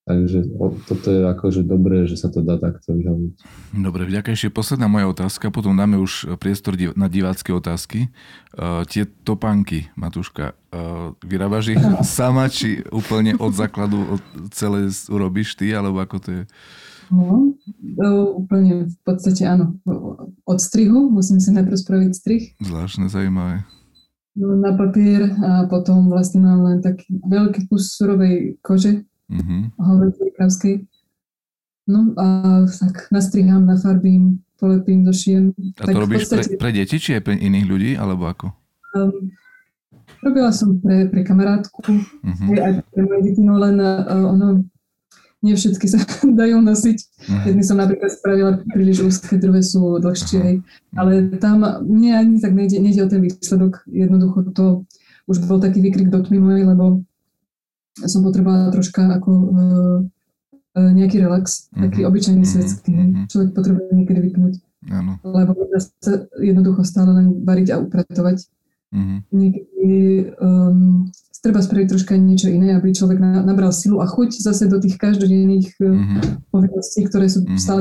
[0.05, 0.53] Takže
[0.85, 3.41] toto je akože dobré, že sa to dá takto vyhovať.
[3.73, 8.13] Dobre, vďaka ešte posledná moja otázka, potom dáme už priestor na divácké otázky.
[8.53, 11.83] Uh, tie topánky, Matúška, uh, vyrábaš ich
[12.21, 16.43] sama, či úplne od základu od celé urobíš ty, alebo ako to je?
[17.09, 18.09] No, to
[18.45, 19.81] úplne v podstate áno.
[20.45, 22.43] Od strihu, musím si najprv spraviť strih.
[22.61, 23.65] Zvláštne, zaujímavé.
[24.37, 29.63] No, na papier a potom vlastne mám len taký veľký kus surovej kože, mm-hmm.
[31.85, 32.27] No a
[32.65, 35.53] tak nastrihám, nafarbím, polepím, došijem.
[35.77, 38.57] A to tak robíš podstate, pre, pre deti, či aj pre iných ľudí, alebo ako?
[38.97, 39.29] Um,
[40.25, 42.49] robila som pre, pre kamarátku, uh-huh.
[42.57, 44.65] aj pre moje deti, no len uh, ono,
[45.45, 46.01] nie všetky sa
[46.41, 46.99] dajú nosiť.
[47.05, 47.45] Uh-huh.
[47.53, 50.97] Jedny som napríklad spravila príliš úzke, druhé sú dlhšie, uh-huh.
[50.97, 54.89] ale tam mne ani tak nejde, nejde o ten výsledok, jednoducho to
[55.29, 57.05] už bol taký výkrik do tmy mojej, lebo
[58.03, 59.99] som potrebovala troška ako uh,
[60.75, 61.83] nejaký relax, mm-hmm.
[61.87, 62.59] taký obyčajný mm-hmm.
[62.59, 62.93] svetský.
[62.93, 63.25] Mm-hmm.
[63.31, 64.55] Človek potrebuje niekedy vypnúť.
[64.91, 65.17] Ano.
[65.23, 68.45] Lebo sa jednoducho stále len variť a upratovať.
[68.91, 69.19] Mm-hmm.
[69.33, 69.93] Niekedy
[70.43, 71.09] um,
[71.41, 74.99] treba spraviť troška niečo iné, aby človek na, nabral silu a chuť zase do tých
[74.99, 76.51] každodenných mm-hmm.
[76.51, 77.61] povinností, ktoré sú mm-hmm.
[77.61, 77.81] stále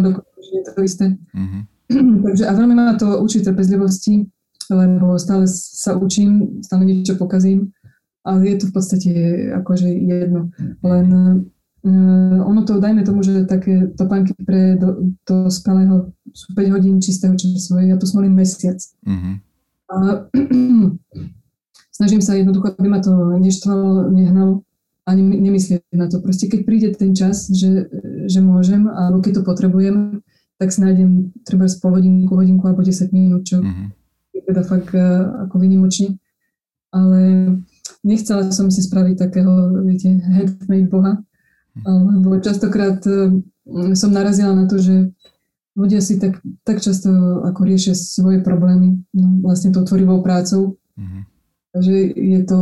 [0.54, 1.06] je to isté.
[1.34, 1.62] Mm-hmm.
[2.30, 4.30] Takže a veľmi ma to učí trpezlivosti,
[4.70, 7.74] lebo stále sa učím, stále niečo pokazím
[8.24, 9.12] ale je to v podstate
[9.60, 10.50] akože jedno.
[10.80, 11.08] Len
[11.84, 17.04] uh, ono to, dajme tomu, že také topánky pre do, do spelého sú 5 hodín
[17.04, 18.80] čistého času, ja to smolím mesiac.
[19.04, 19.36] Mm-hmm.
[19.92, 19.98] A
[22.00, 24.64] snažím sa jednoducho, aby ma to neštvalo, nehnalo
[25.04, 26.24] a nemyslieť na to.
[26.24, 27.92] Proste keď príde ten čas, že,
[28.32, 30.24] že môžem, alebo keď to potrebujem,
[30.56, 33.88] tak si nájdem treba pol hodinku, hodinku alebo 10 minút, čo mm-hmm.
[34.32, 36.16] je teda fakt uh, ako vynimočne.
[36.96, 37.20] Ale
[38.04, 41.14] nechcela som si spraviť takého, viete, handmade boha,
[41.84, 43.34] lebo častokrát uh,
[43.98, 45.10] som narazila na to, že
[45.74, 47.10] ľudia si tak, tak často
[47.42, 50.78] ako riešia svoje problémy no, vlastne tou tvorivou prácou.
[51.00, 51.22] Mm-hmm.
[51.74, 52.58] Takže je to,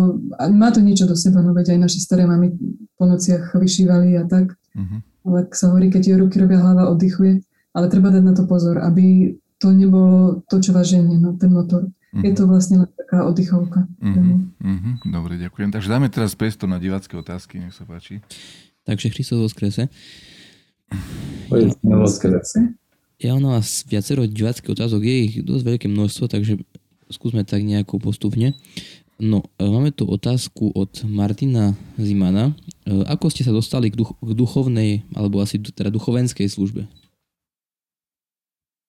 [0.56, 2.56] má to niečo do seba, no veď aj naše staré mamy
[2.96, 4.56] po nociach vyšívali a tak.
[4.72, 5.00] Mm-hmm.
[5.28, 7.44] Ale ak sa hovorí, keď tie ruky robia, hlava oddychuje.
[7.76, 11.52] Ale treba dať na to pozor, aby to nebolo to, čo vás ženie, no, ten
[11.52, 11.92] motor.
[12.12, 12.28] Mm-hmm.
[12.28, 13.88] Je to vlastne len taká oddychovka.
[14.03, 14.38] Mm-hmm.
[14.59, 14.93] Mm-hmm.
[15.07, 15.72] Dobre, ďakujem.
[15.72, 18.20] Takže dáme teraz priestor na divácké otázky, nech sa páči.
[18.84, 19.88] Takže Christos vo skrese.
[22.12, 22.76] skrese.
[23.22, 26.59] Ja mám na vás viacero diváckých otázok, je ich dosť veľké množstvo, takže
[27.14, 28.59] skúsme tak nejako postupne.
[29.22, 32.57] No, e, máme tu otázku od Martina Zimana.
[32.84, 36.89] E, ako ste sa dostali k, duch- k duchovnej, alebo asi teda duchovenskej službe?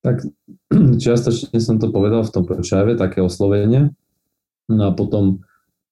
[0.02, 0.26] Tak
[1.02, 3.94] čiastočne som to povedal v tom prečave, také oslovenie.
[4.70, 5.42] No a potom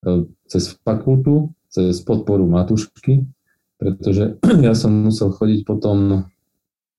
[0.07, 3.27] e, cez fakultu, cez podporu matušky,
[3.79, 6.27] pretože ja som musel chodiť potom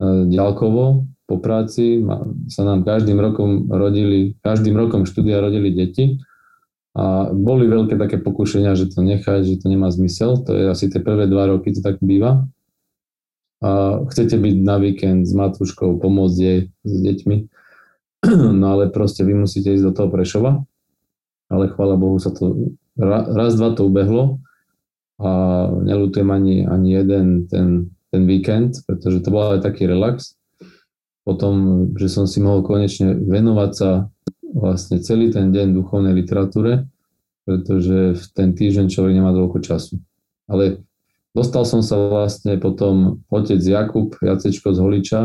[0.02, 2.04] ďalkovo po práci
[2.52, 6.20] sa nám každým rokom rodili, každým rokom štúdia rodili deti
[6.92, 10.44] a boli veľké také pokušenia, že to nechať, že to nemá zmysel.
[10.44, 12.44] To je asi tie prvé dva roky, to tak býva.
[13.62, 17.38] A chcete byť na víkend s matúškou, pomôcť jej s deťmi,
[18.62, 20.66] no ale proste vy musíte ísť do toho Prešova.
[21.52, 24.40] Ale chvála Bohu sa to, raz, dva to ubehlo
[25.20, 25.30] a
[25.84, 30.40] nelutujem ani, ani jeden ten, ten víkend, pretože to bol aj taký relax
[31.22, 34.10] potom, že som si mohol konečne venovať sa
[34.52, 36.90] vlastne celý ten deň duchovnej literatúre,
[37.46, 40.02] pretože v ten týždeň človek nemá toľko času.
[40.50, 40.82] Ale
[41.36, 45.22] dostal som sa vlastne potom, otec Jakub Jacečko z Holiča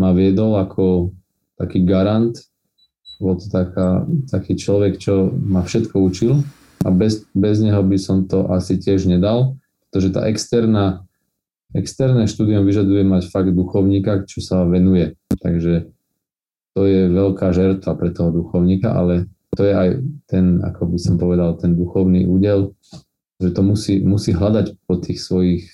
[0.00, 1.12] ma viedol ako
[1.60, 2.34] taký garant,
[3.22, 6.42] bol to taká, taký človek, čo ma všetko učil
[6.82, 9.54] a bez, bez neho by som to asi tiež nedal,
[9.88, 11.06] pretože tá externá
[11.72, 15.16] Externé štúdium vyžaduje mať fakt duchovníka, čo sa venuje.
[15.40, 15.88] Takže
[16.76, 19.88] to je veľká žertva pre toho duchovníka, ale to je aj
[20.28, 22.76] ten, ako by som povedal, ten duchovný údel,
[23.42, 25.66] že to musí, musí hľadať po tých svojich,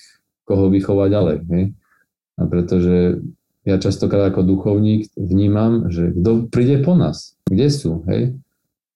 [0.49, 1.37] koho vychovať ďalej.
[1.53, 1.63] Hej?
[2.39, 3.21] A pretože
[3.67, 8.33] ja častokrát ako duchovník vnímam, že kto príde po nás, kde sú, hej?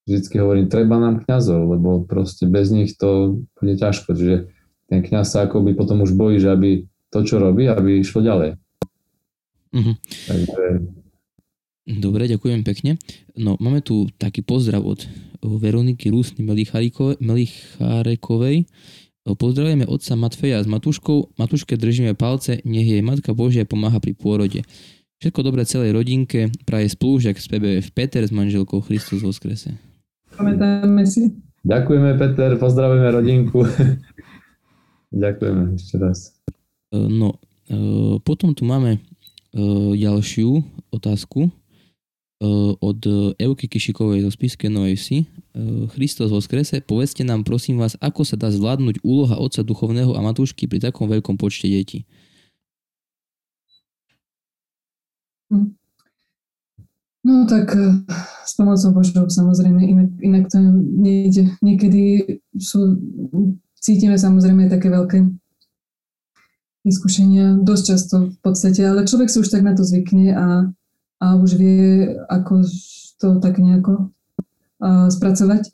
[0.03, 4.11] Vždycky hovorím, treba nám kňazov, lebo proste bez nich to bude ťažko.
[4.11, 4.51] Čiže
[4.91, 8.59] ten kňaz sa akoby potom už bojí, že aby to, čo robí, aby išlo ďalej.
[9.71, 9.95] Uh-huh.
[10.27, 10.63] Takže...
[11.83, 12.99] Dobre, ďakujem pekne.
[13.35, 15.07] No, máme tu taký pozdrav od
[15.43, 16.43] Veroniky Rúsny
[17.19, 18.65] Melicharekovej.
[19.23, 21.39] Pozdravujeme otca Matfeja s Matuškou.
[21.39, 24.67] Matuške držíme palce, nech jej Matka Božia pomáha pri pôrode.
[25.23, 29.79] Všetko dobré celej rodinke, praje spolužiak z PBF Peter s manželkou Christus vo skrese.
[30.35, 31.31] Pamätáme si.
[31.63, 33.63] Ďakujeme Peter, pozdravujeme rodinku.
[35.23, 36.35] Ďakujeme ešte raz.
[36.91, 37.39] E, no,
[37.71, 38.99] e, potom tu máme e,
[39.95, 40.59] ďalšiu
[40.91, 41.47] otázku
[42.83, 42.99] od
[43.39, 45.17] Euky Kišikovej zo Spiske Novej Vsi.
[45.95, 50.19] Christos vo skrese, povedzte nám prosím vás, ako sa dá zvládnuť úloha otca duchovného a
[50.19, 52.03] matúšky pri takom veľkom počte detí?
[55.47, 55.79] Hm.
[57.23, 57.71] No tak
[58.43, 60.59] s pomocou Božou samozrejme, inak, inak to
[60.99, 61.55] nejde.
[61.63, 62.03] Niekedy
[62.59, 62.99] sú,
[63.79, 65.23] cítime samozrejme také veľké
[66.83, 70.67] vyskúšania dosť často v podstate, ale človek si už tak na to zvykne a,
[71.23, 72.67] a už vie, ako
[73.15, 74.11] to tak nejako
[75.07, 75.71] spracovať.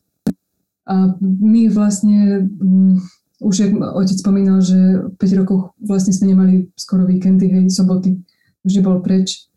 [0.85, 3.01] A my vlastne, um,
[3.41, 8.21] už jak otec spomínal, že 5 rokov vlastne sme nemali skoro víkendy, hej, soboty,
[8.65, 9.49] vždy bol preč,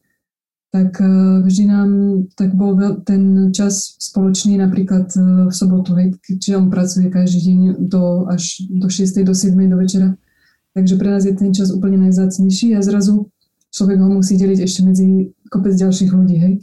[0.72, 1.90] tak uh, vždy nám
[2.36, 7.60] tak bol ten čas spoločný napríklad uh, v sobotu, hej, keďže on pracuje každý deň
[7.88, 9.24] do, až do 6.
[9.24, 9.56] do 7.
[9.68, 10.16] do večera,
[10.72, 13.28] Takže pre nás je ten čas úplne najzácnejší a zrazu
[13.76, 16.54] človek ho musí deliť ešte medzi kopec ďalších ľudí, hej.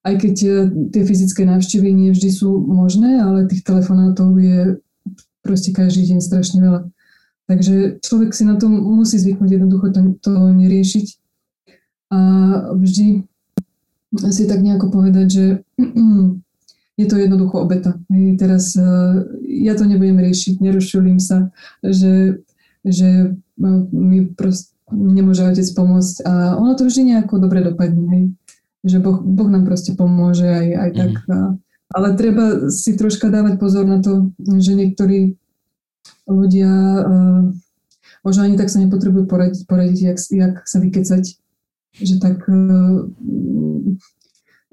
[0.00, 0.52] Aj keď e,
[0.96, 4.80] tie fyzické návštevy nie vždy sú možné, ale tých telefonátov je
[5.44, 6.88] proste každý deň strašne veľa.
[7.44, 11.06] Takže človek si na to musí zvyknúť jednoducho to, to neriešiť
[12.14, 12.20] a
[12.78, 13.26] vždy
[14.30, 15.44] si tak nejako povedať, že
[17.00, 18.00] je to jednoducho obeta.
[18.08, 18.88] Hej, teraz e,
[19.68, 21.52] ja to nebudem riešiť, nerušulím sa,
[21.84, 22.40] že
[22.84, 28.24] že no, mi proste nemôže otec pomôcť a ono to vždy nejako dobre dopadne, hej.
[28.80, 31.12] Že boh, boh nám proste pomôže aj, aj tak.
[31.12, 31.30] Mm.
[31.30, 31.36] A,
[31.92, 35.36] ale treba si troška dávať pozor na to, že niektorí
[36.24, 36.72] ľudia
[37.04, 37.44] uh,
[38.24, 41.24] možno ani tak sa nepotrebujú poradiť, poradiť jak, jak sa vykecať.
[41.90, 42.46] že tak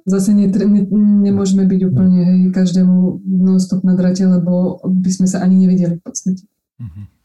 [0.08, 0.82] zase ne, ne,
[1.28, 6.04] nemôžeme byť úplne hej, každému non-stop na drate, lebo by sme sa ani nevideli v
[6.04, 6.48] podstate.
[6.80, 7.17] Mhm.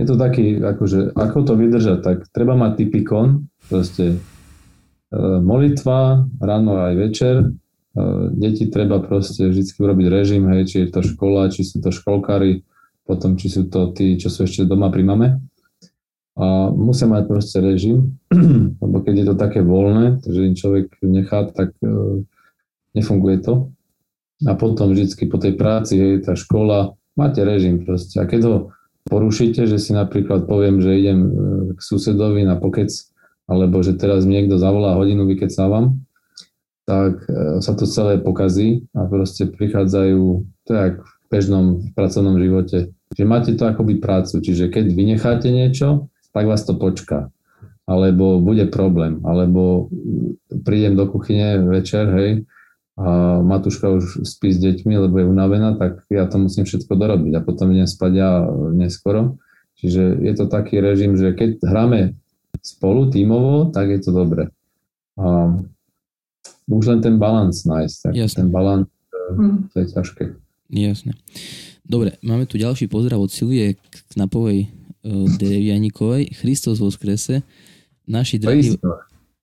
[0.00, 4.18] Je to taký, akože, ako to vydržať, tak treba mať typikon, proste e,
[5.44, 7.48] molitva, ráno aj večer, e,
[8.32, 12.64] deti treba proste vždy urobiť režim, hej, či je to škola, či sú to školkári,
[13.04, 15.28] potom či sú to tí, čo sú ešte doma pri mame.
[16.40, 18.16] A musia mať proste režim,
[18.80, 22.24] lebo keď je to také voľné, že im človek nechá, tak e,
[22.96, 23.68] nefunguje to.
[24.48, 28.16] A potom vždycky po tej práci, hej, tá škola, máte režim proste.
[28.16, 28.56] A keď ho
[29.08, 31.30] porušíte, že si napríklad poviem, že idem e,
[31.76, 32.90] k susedovi na pokec,
[33.48, 36.04] alebo že teraz mi niekto zavolá hodinu, vykecávam,
[36.84, 40.22] tak e, sa to celé pokazí a proste prichádzajú,
[40.66, 46.10] to je v bežnom pracovnom živote, že máte to akoby prácu, čiže keď vynecháte niečo,
[46.30, 47.30] tak vás to počká.
[47.90, 49.90] Alebo bude problém, alebo
[50.62, 52.30] prídem do kuchyne večer, hej,
[53.00, 57.32] a Matuška už spí s deťmi, lebo je unavená, tak ja to musím všetko dorobiť
[57.32, 58.44] a potom idem spať ja
[58.76, 59.40] neskoro.
[59.80, 62.12] Čiže je to taký režim, že keď hráme
[62.60, 64.52] spolu, tímovo, tak je to dobre.
[65.16, 65.56] A
[66.68, 68.36] už len ten balans nájsť, tak Jasne.
[68.44, 68.86] ten balans,
[69.32, 69.72] hm.
[69.72, 70.24] to je ťažké.
[70.68, 71.16] Jasne.
[71.88, 73.80] Dobre, máme tu ďalší pozdrav od Silie
[74.12, 74.68] Knapovej
[75.40, 76.36] Devianikovej.
[76.36, 77.40] Christos vo skrese.
[78.04, 78.76] Naši drahí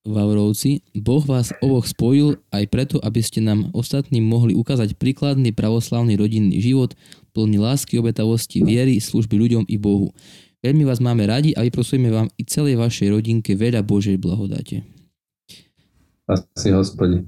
[0.07, 6.15] Vaurovci, Boh vás oboch spojil aj preto, aby ste nám ostatným mohli ukázať príkladný pravoslavný
[6.15, 6.95] rodinný život,
[7.35, 10.15] plný lásky, obetavosti, viery, služby ľuďom i Bohu.
[10.63, 14.81] Veľmi vás máme radi a vyprosujeme vám i celej vašej rodinke veľa Božej blahodáte.
[16.27, 17.27] Asi hospodi.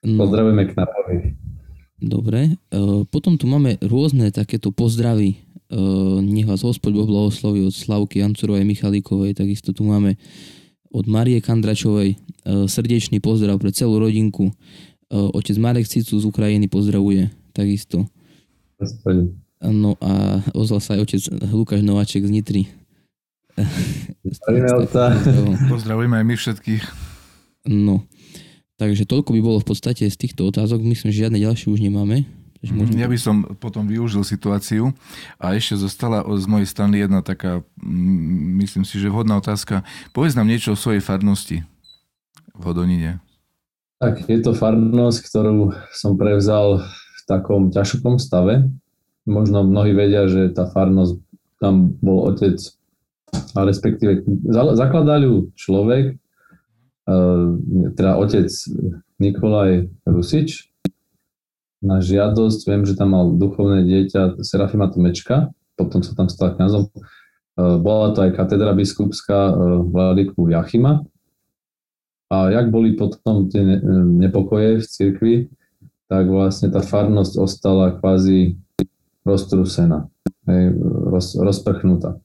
[0.00, 0.24] No.
[0.24, 1.36] Pozdravujeme Knapovi.
[2.00, 2.56] Dobre.
[2.72, 8.26] E, potom tu máme rôzne takéto pozdravy Eh, nech vás hospod Boh blahosloví od Slavky
[8.26, 10.18] Jancurovej Michalíkovej, takisto tu máme
[10.90, 12.16] od Marie Kandračovej eh,
[12.66, 14.50] srdečný pozdrav pre celú rodinku.
[14.50, 18.10] Eh, otec Marek Cicu z Ukrajiny pozdravuje takisto.
[19.60, 21.22] No a ozval sa aj otec
[21.52, 22.62] Lukáš Nováček z Nitry.
[25.68, 26.84] Pozdravujeme aj my všetkých.
[27.68, 28.08] No,
[28.80, 30.80] takže toľko by bolo v podstate z týchto otázok.
[30.80, 32.24] Myslím, že žiadne ďalšie už nemáme.
[32.60, 32.92] Možno...
[32.92, 34.92] Ja by som potom využil situáciu
[35.40, 37.64] a ešte zostala z mojej strany jedna taká,
[38.60, 39.80] myslím si, že vhodná otázka.
[40.12, 41.64] Povedz nám niečo o svojej farnosti
[42.52, 43.24] v Hodonine.
[43.96, 48.68] Tak, je to farnosť, ktorú som prevzal v takom ťažkom stave.
[49.24, 51.16] Možno mnohí vedia, že tá farnosť,
[51.60, 52.60] tam bol otec,
[53.56, 54.24] a respektíve
[54.76, 57.14] zakladal ju človek, e,
[57.96, 58.48] teda otec
[59.20, 60.69] Nikolaj Rusič,
[61.80, 66.88] na žiadosť, viem, že tam mal duchovné dieťa Serafima Tomečka, potom sa tam stal kňazom.
[66.88, 66.92] E,
[67.80, 69.54] bola to aj katedra biskupská e,
[69.88, 71.04] vladiku Jachima.
[72.30, 73.58] A jak boli potom tie
[74.06, 75.34] nepokoje v cirkvi,
[76.06, 78.54] tak vlastne tá farnosť ostala kvázi
[79.26, 80.06] roztrusená,
[81.10, 82.22] roz, rozprchnutá.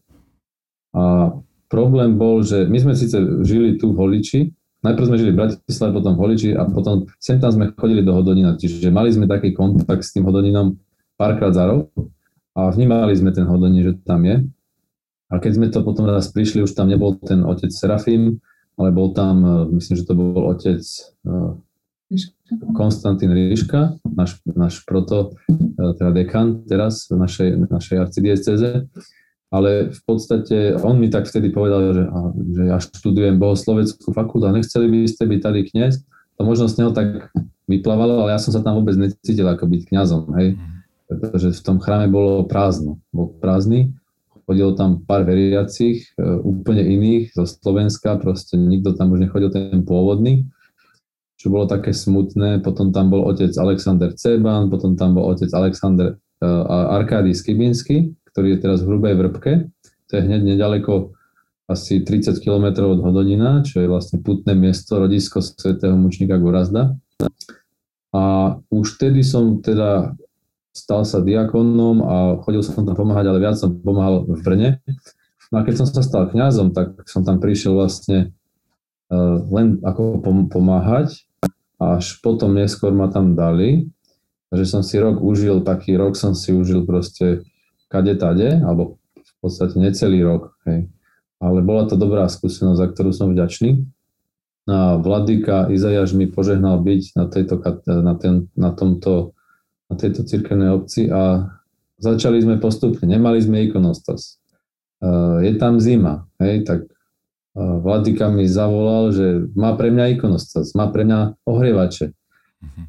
[0.94, 1.34] A
[1.68, 4.42] problém bol, že my sme síce žili tu v Holiči,
[4.86, 8.14] najprv sme žili v Bratislave, potom v Holiči a potom sem tam sme chodili do
[8.14, 10.78] Hodonina, čiže mali sme taký kontakt s tým Hodoninom
[11.18, 11.90] párkrát za rok
[12.54, 14.46] a vnímali sme ten Hodonin, že tam je.
[15.34, 18.38] A keď sme to potom raz prišli, už tam nebol ten otec Serafím,
[18.78, 21.30] ale bol tam, e, myslím, že to bol otec e,
[22.78, 28.86] Konstantín Ríška, náš, náš proto, e, teda dekan teraz v našej, našej arcidieceze
[29.54, 32.04] ale v podstate on mi tak vtedy povedal, že,
[32.54, 36.02] že ja študujem bohosloveckú fakultu a nechceli by ste byť tady kniaz.
[36.36, 37.32] To možno z neho tak
[37.70, 40.58] vyplávalo, ale ja som sa tam vôbec necítil ako byť kňazom, hej.
[40.58, 40.74] Mhm.
[41.06, 43.94] Pretože v tom chráme bolo prázdno, bol prázdny,
[44.46, 49.82] chodilo tam pár veriacich, e, úplne iných, zo Slovenska, proste nikto tam už nechodil ten
[49.86, 50.46] pôvodný,
[51.38, 52.62] čo bolo také smutné.
[52.66, 58.60] Potom tam bol otec Alexander Ceban, potom tam bol otec Alexander uh, Arkady Skibinsky, ktorý
[58.60, 59.72] je teraz v Hrubej Vrbke.
[60.12, 61.16] To je hneď nedaleko
[61.72, 67.00] asi 30 km od Hodonina, čo je vlastne putné miesto, rodisko svätého mučníka Gorazda.
[68.12, 70.20] A už vtedy som teda
[70.76, 74.70] stal sa diakonom a chodil som tam pomáhať, ale viac som pomáhal v Brne.
[75.56, 78.36] No a keď som sa stal kňazom, tak som tam prišiel vlastne
[79.08, 80.20] uh, len ako
[80.52, 81.24] pomáhať,
[81.80, 83.88] až potom neskôr ma tam dali.
[84.52, 87.48] Takže som si rok užil, taký rok som si užil proste
[87.92, 90.58] kade tade, alebo v podstate necelý rok.
[90.66, 90.90] Hej.
[91.42, 93.86] Ale bola to dobrá skúsenosť, za ktorú som vďačný.
[94.66, 99.38] A Vladyka Izajaš mi požehnal byť na, tejto, na, ten, na, tomto,
[99.92, 101.54] na tejto cirkevnej obci a
[102.02, 103.06] začali sme postupne.
[103.06, 104.42] Nemali sme ikonostas.
[105.46, 106.90] Je tam zima, hej, tak
[107.56, 112.12] Vladika mi zavolal, že má pre mňa ikonostas, má pre mňa ohrievače.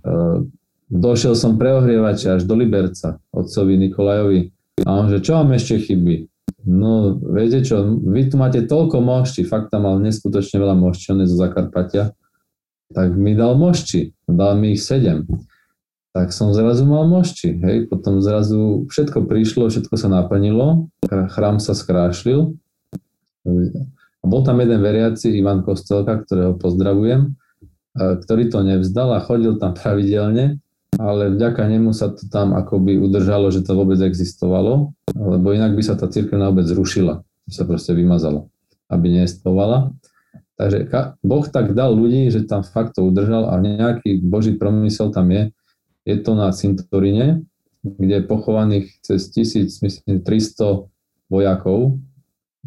[0.02, 0.42] Uh,
[0.90, 4.55] došiel som pre ohrievače až do Liberca, otcovi Nikolajovi.
[4.84, 6.28] A on, že čo vám ešte chybí?
[6.66, 11.22] No, viete čo, vy tu máte toľko mošti, fakt tam mal neskutočne veľa mošti, on
[11.22, 12.10] je zo Zakarpatia,
[12.90, 15.24] tak mi dal mošti, dal mi ich sedem.
[16.10, 21.72] Tak som zrazu mal mošti, hej, potom zrazu všetko prišlo, všetko sa naplnilo, chrám sa
[21.72, 22.58] skrášlil.
[23.46, 27.38] A bol tam jeden veriaci, Ivan Kostelka, ktorého pozdravujem,
[27.94, 30.58] ktorý to nevzdal a chodil tam pravidelne
[30.96, 35.82] ale vďaka nemu sa to tam akoby udržalo, že to vôbec existovalo, lebo inak by
[35.82, 38.48] sa tá církev na vôbec zrušila, sa proste vymazala,
[38.88, 39.92] aby neestovala.
[40.56, 40.88] Takže
[41.20, 45.52] Boh tak dal ľudí, že tam fakt to udržal a nejaký Boží promysel tam je.
[46.08, 47.44] Je to na cintorine,
[47.84, 50.88] kde je pochovaných cez 1000, myslím, 300
[51.28, 52.00] vojakov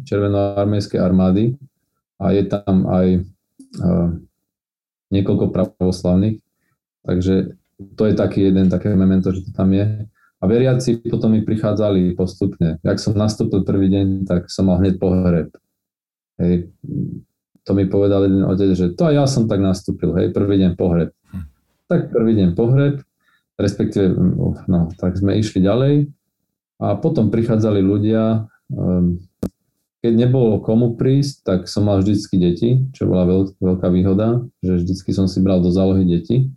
[0.06, 1.58] červenoarmejskej armády
[2.22, 3.06] a je tam aj
[3.82, 4.08] uh,
[5.10, 6.38] niekoľko pravoslavných.
[7.02, 7.59] Takže
[7.96, 10.06] to je taký jeden také memento, že to tam je.
[10.40, 12.80] A veriaci potom mi prichádzali postupne.
[12.80, 15.52] Jak som nastúpil prvý deň, tak som mal hneď pohreb.
[16.40, 16.72] Hej.
[17.68, 20.80] To mi povedal jeden otec, že to aj ja som tak nastúpil, hej, prvý deň
[20.80, 21.12] pohreb.
[21.28, 21.44] Hm.
[21.92, 23.04] Tak prvý deň pohreb,
[23.60, 24.16] respektíve,
[24.64, 26.08] no, tak sme išli ďalej
[26.80, 29.20] a potom prichádzali ľudia, um,
[30.00, 35.12] keď nebolo komu prísť, tak som mal vždycky deti, čo bola veľká výhoda, že vždycky
[35.12, 36.48] som si bral do zálohy deti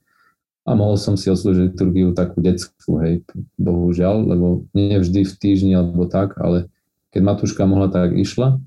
[0.63, 3.27] a mohol som si oslúžiť liturgiu takú detskú, hej,
[3.59, 6.71] bohužiaľ, lebo nie vždy v týždni alebo tak, ale
[7.11, 8.63] keď Matúška mohla, tak išla,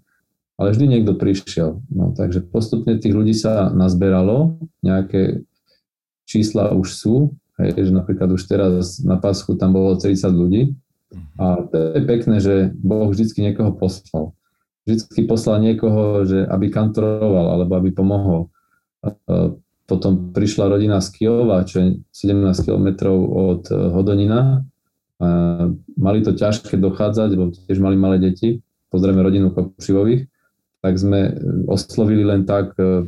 [0.60, 1.80] ale vždy niekto prišiel.
[1.88, 5.44] No, takže postupne tých ľudí sa nazberalo, nejaké
[6.28, 7.14] čísla už sú,
[7.56, 10.76] hej, že napríklad už teraz na Paschu tam bolo 30 ľudí.
[11.40, 14.36] A to je pekné, že Boh vždycky niekoho poslal.
[14.84, 18.52] Vždycky poslal niekoho, že aby kantoroval alebo aby pomohol
[19.86, 24.66] potom prišla rodina z Kiova, čo je 17 km od eh, Hodonina.
[25.16, 25.28] A
[25.96, 28.60] mali to ťažké dochádzať, lebo tiež mali malé deti.
[28.92, 30.28] Pozrieme rodinu Kopřivových.
[30.82, 31.34] Tak sme eh,
[31.70, 33.06] oslovili len tak eh,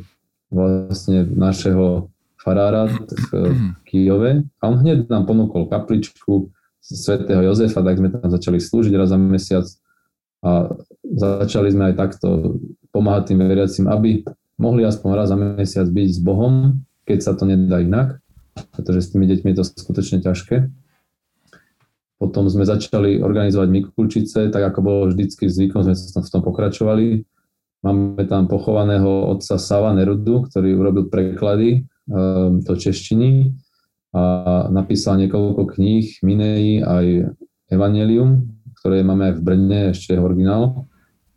[0.49, 2.09] vlastne našeho
[2.39, 6.47] farára v Kijove a on hneď nám ponúkol kapličku
[6.79, 9.67] svätého Jozefa, tak sme tam začali slúžiť raz za mesiac
[10.39, 10.71] a
[11.03, 12.57] začali sme aj takto
[12.95, 14.23] pomáhať tým veriacim, aby
[14.59, 18.19] mohli aspoň raz za mesiac byť s Bohom, keď sa to nedá inak,
[18.75, 20.67] pretože s tými deťmi je to skutočne ťažké.
[22.19, 27.23] Potom sme začali organizovať Mikulčice, tak ako bolo vždycky zvykom, sme v tom pokračovali.
[27.79, 33.55] Máme tam pochovaného otca Sava Nerudu, ktorý urobil preklady um, do češtiny
[34.11, 34.23] a
[34.67, 37.31] napísal niekoľko kníh, Minei aj
[37.71, 38.51] Evangelium,
[38.83, 40.88] ktoré máme aj v Brne, ešte je originál.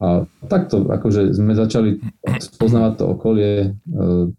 [0.03, 2.03] A takto, akože sme začali
[2.43, 4.35] spoznávať to okolie, e,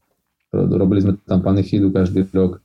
[0.52, 2.60] robili sme tam panichydu každý rok.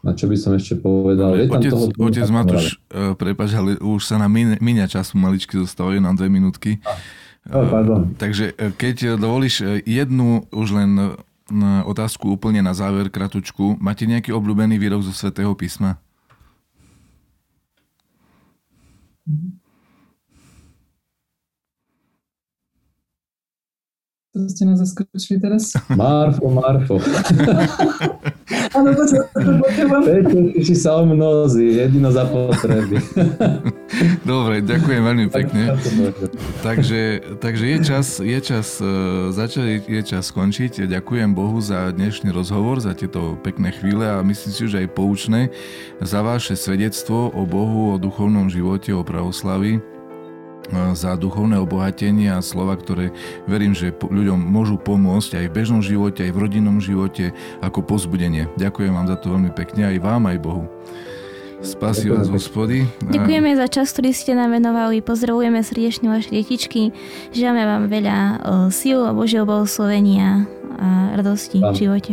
[0.00, 1.36] Na čo by som ešte povedal?
[1.36, 5.96] Je otec, toho otec Matúš, uh, prepáč, ale už sa nám míňa času maličky, zostávajú
[5.96, 6.76] nám dve minútky.
[7.48, 8.12] Oh, pardon.
[8.20, 11.16] takže keď dovolíš jednu už len
[11.84, 13.76] otázku úplne na záver, kratučku.
[13.76, 16.00] Máte nejaký obľúbený výrok zo Svetého písma?
[19.24, 19.63] Mm-hmm.
[24.34, 25.78] To ste nás zaskočili teraz.
[25.94, 26.98] Marfo, Marfo.
[28.74, 29.22] Áno, to čo
[30.02, 32.98] Peťo, sa omnozí, jedino za potreby.
[34.26, 35.78] Dobre, ďakujem veľmi pekne.
[36.66, 40.90] takže, takže je čas, je čas uh, začať, je čas skončiť.
[40.90, 45.54] Ďakujem Bohu za dnešný rozhovor, za tieto pekné chvíle a myslím si, že aj poučné
[46.02, 49.93] za vaše svedectvo o Bohu, o duchovnom živote, o pravoslavi
[50.96, 53.12] za duchovné obohatenie a slova, ktoré
[53.44, 58.48] verím, že ľuďom môžu pomôcť aj v bežnom živote, aj v rodinnom živote ako pozbudenie.
[58.56, 60.64] Ďakujem vám za to veľmi pekne, aj vám, aj Bohu.
[61.64, 62.84] Spasí vás hospody.
[63.08, 65.00] Ďakujeme za čas, ktorý ste nám venovali.
[65.00, 66.92] Pozdravujeme srdečne vaše detičky.
[67.32, 68.18] Želáme vám veľa
[68.68, 70.44] síl a Božieho blahoslovenia
[70.76, 72.12] a radosti v živote.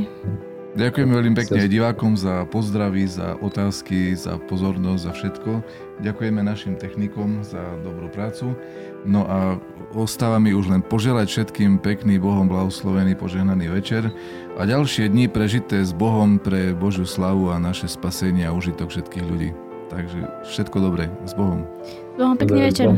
[0.72, 5.52] Ďakujem veľmi pekne aj divákom za pozdravy, za otázky, za pozornosť, za všetko.
[6.00, 8.56] Ďakujeme našim technikom za dobrú prácu.
[9.04, 9.60] No a
[9.92, 14.16] ostáva mi už len poželať všetkým pekný Bohom blahoslovený požehnaný večer
[14.56, 19.26] a ďalšie dni prežité s Bohom pre Božiu slavu a naše spasenie a užitok všetkých
[19.28, 19.52] ľudí.
[19.92, 21.12] Takže všetko dobré.
[21.28, 21.68] S Bohom.
[21.84, 22.96] S Bohom pekný večer.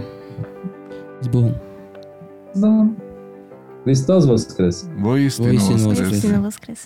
[1.26, 1.58] S Bohom.
[2.54, 2.88] S Bohom.
[3.82, 4.86] Hristos voskres.
[5.02, 6.22] Voistinu voskres.
[6.22, 6.86] Voistinu voskres.